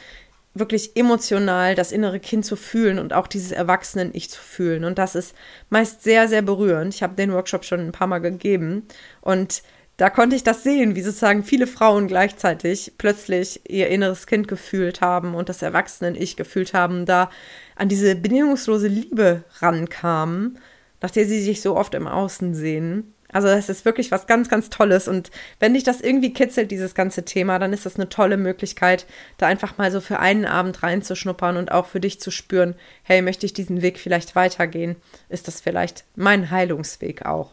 wirklich 0.59 0.95
emotional 0.95 1.75
das 1.75 1.91
innere 1.91 2.19
Kind 2.19 2.45
zu 2.45 2.55
fühlen 2.55 2.99
und 2.99 3.13
auch 3.13 3.27
dieses 3.27 3.51
Erwachsenen-Ich 3.51 4.29
zu 4.29 4.41
fühlen. 4.41 4.83
Und 4.83 4.97
das 4.97 5.15
ist 5.15 5.35
meist 5.69 6.03
sehr, 6.03 6.27
sehr 6.27 6.41
berührend. 6.41 6.93
Ich 6.93 7.03
habe 7.03 7.15
den 7.15 7.33
Workshop 7.33 7.65
schon 7.65 7.79
ein 7.79 7.91
paar 7.91 8.07
Mal 8.07 8.19
gegeben 8.19 8.87
und 9.21 9.63
da 9.97 10.11
konnte 10.11 10.35
ich 10.35 10.43
das 10.43 10.61
sehen, 10.61 10.95
wie 10.95 11.01
sozusagen 11.01 11.43
viele 11.43 11.65
Frauen 11.65 12.07
gleichzeitig 12.07 12.93
plötzlich 12.99 13.61
ihr 13.67 13.87
inneres 13.87 14.27
Kind 14.27 14.47
gefühlt 14.47 15.01
haben 15.01 15.33
und 15.33 15.49
das 15.49 15.63
Erwachsenen-Ich 15.63 16.35
gefühlt 16.37 16.75
haben, 16.75 17.07
da 17.07 17.31
an 17.75 17.89
diese 17.89 18.15
bedingungslose 18.15 18.87
Liebe 18.87 19.43
rankamen, 19.59 20.59
nach 21.01 21.09
der 21.09 21.25
sie 21.25 21.41
sich 21.41 21.61
so 21.61 21.75
oft 21.75 21.95
im 21.95 22.07
Außen 22.07 22.53
sehen. 22.53 23.15
Also 23.31 23.47
das 23.47 23.69
ist 23.69 23.85
wirklich 23.85 24.11
was 24.11 24.25
ganz, 24.25 24.49
ganz 24.49 24.69
Tolles. 24.69 25.07
Und 25.07 25.31
wenn 25.59 25.73
dich 25.73 25.83
das 25.83 26.01
irgendwie 26.01 26.33
kitzelt, 26.33 26.71
dieses 26.71 26.95
ganze 26.95 27.25
Thema, 27.25 27.59
dann 27.59 27.73
ist 27.73 27.85
das 27.85 27.95
eine 27.95 28.09
tolle 28.09 28.37
Möglichkeit, 28.37 29.05
da 29.37 29.47
einfach 29.47 29.77
mal 29.77 29.91
so 29.91 29.99
für 29.99 30.19
einen 30.19 30.45
Abend 30.45 30.81
reinzuschnuppern 30.81 31.57
und 31.57 31.71
auch 31.71 31.87
für 31.87 31.99
dich 31.99 32.19
zu 32.19 32.31
spüren, 32.31 32.75
hey, 33.03 33.21
möchte 33.21 33.45
ich 33.45 33.53
diesen 33.53 33.81
Weg 33.81 33.99
vielleicht 33.99 34.35
weitergehen? 34.35 34.95
Ist 35.29 35.47
das 35.47 35.59
vielleicht 35.59 36.05
mein 36.15 36.51
Heilungsweg 36.51 37.25
auch? 37.25 37.51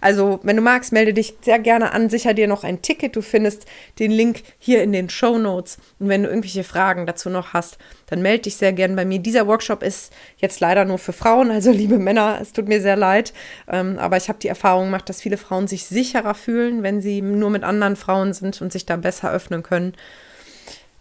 Also, 0.00 0.40
wenn 0.42 0.56
du 0.56 0.62
magst, 0.62 0.92
melde 0.92 1.14
dich 1.14 1.34
sehr 1.40 1.58
gerne 1.58 1.92
an, 1.92 2.10
sicher 2.10 2.34
dir 2.34 2.48
noch 2.48 2.64
ein 2.64 2.82
Ticket. 2.82 3.16
Du 3.16 3.22
findest 3.22 3.66
den 3.98 4.10
Link 4.10 4.42
hier 4.58 4.82
in 4.82 4.92
den 4.92 5.10
Show 5.10 5.38
Notes. 5.38 5.78
Und 5.98 6.08
wenn 6.08 6.22
du 6.22 6.28
irgendwelche 6.28 6.64
Fragen 6.64 7.06
dazu 7.06 7.30
noch 7.30 7.52
hast, 7.52 7.78
dann 8.06 8.22
melde 8.22 8.42
dich 8.42 8.56
sehr 8.56 8.72
gerne 8.72 8.96
bei 8.96 9.04
mir. 9.04 9.18
Dieser 9.18 9.46
Workshop 9.46 9.82
ist 9.82 10.12
jetzt 10.38 10.60
leider 10.60 10.84
nur 10.84 10.98
für 10.98 11.12
Frauen, 11.12 11.50
also 11.50 11.70
liebe 11.80 11.98
Männer, 11.98 12.38
es 12.40 12.52
tut 12.52 12.68
mir 12.68 12.80
sehr 12.80 12.96
leid. 12.96 13.32
Ähm, 13.68 13.98
aber 13.98 14.16
ich 14.16 14.28
habe 14.28 14.38
die 14.38 14.48
Erfahrung 14.48 14.86
gemacht, 14.86 15.08
dass 15.08 15.22
viele 15.22 15.36
Frauen 15.36 15.66
sich 15.66 15.86
sicherer 15.86 16.34
fühlen, 16.34 16.82
wenn 16.82 17.00
sie 17.00 17.22
nur 17.22 17.50
mit 17.50 17.64
anderen 17.64 17.96
Frauen 17.96 18.32
sind 18.32 18.60
und 18.60 18.72
sich 18.72 18.86
da 18.86 18.96
besser 18.96 19.32
öffnen 19.32 19.62
können. 19.62 19.94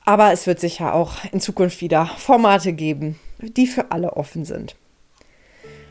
Aber 0.05 0.31
es 0.31 0.47
wird 0.47 0.59
sicher 0.59 0.93
auch 0.93 1.17
in 1.31 1.39
Zukunft 1.39 1.81
wieder 1.81 2.07
Formate 2.17 2.73
geben, 2.73 3.19
die 3.39 3.67
für 3.67 3.91
alle 3.91 4.13
offen 4.13 4.45
sind. 4.45 4.75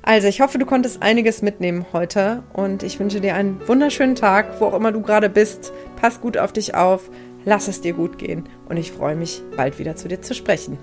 Also, 0.08 0.26
ich 0.26 0.40
hoffe, 0.40 0.56
du 0.56 0.64
konntest 0.64 1.02
einiges 1.02 1.42
mitnehmen 1.42 1.84
heute 1.92 2.42
und 2.54 2.82
ich 2.82 2.98
wünsche 2.98 3.20
dir 3.20 3.34
einen 3.34 3.60
wunderschönen 3.68 4.14
Tag, 4.14 4.58
wo 4.58 4.64
auch 4.64 4.72
immer 4.72 4.90
du 4.90 5.02
gerade 5.02 5.28
bist. 5.28 5.70
Pass 6.00 6.22
gut 6.22 6.38
auf 6.38 6.50
dich 6.50 6.74
auf, 6.74 7.10
lass 7.44 7.68
es 7.68 7.82
dir 7.82 7.92
gut 7.92 8.16
gehen 8.16 8.48
und 8.70 8.78
ich 8.78 8.90
freue 8.90 9.16
mich, 9.16 9.42
bald 9.54 9.78
wieder 9.78 9.96
zu 9.96 10.08
dir 10.08 10.22
zu 10.22 10.34
sprechen. 10.34 10.78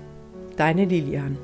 Deine 0.56 0.84
Lilian. 0.84 1.38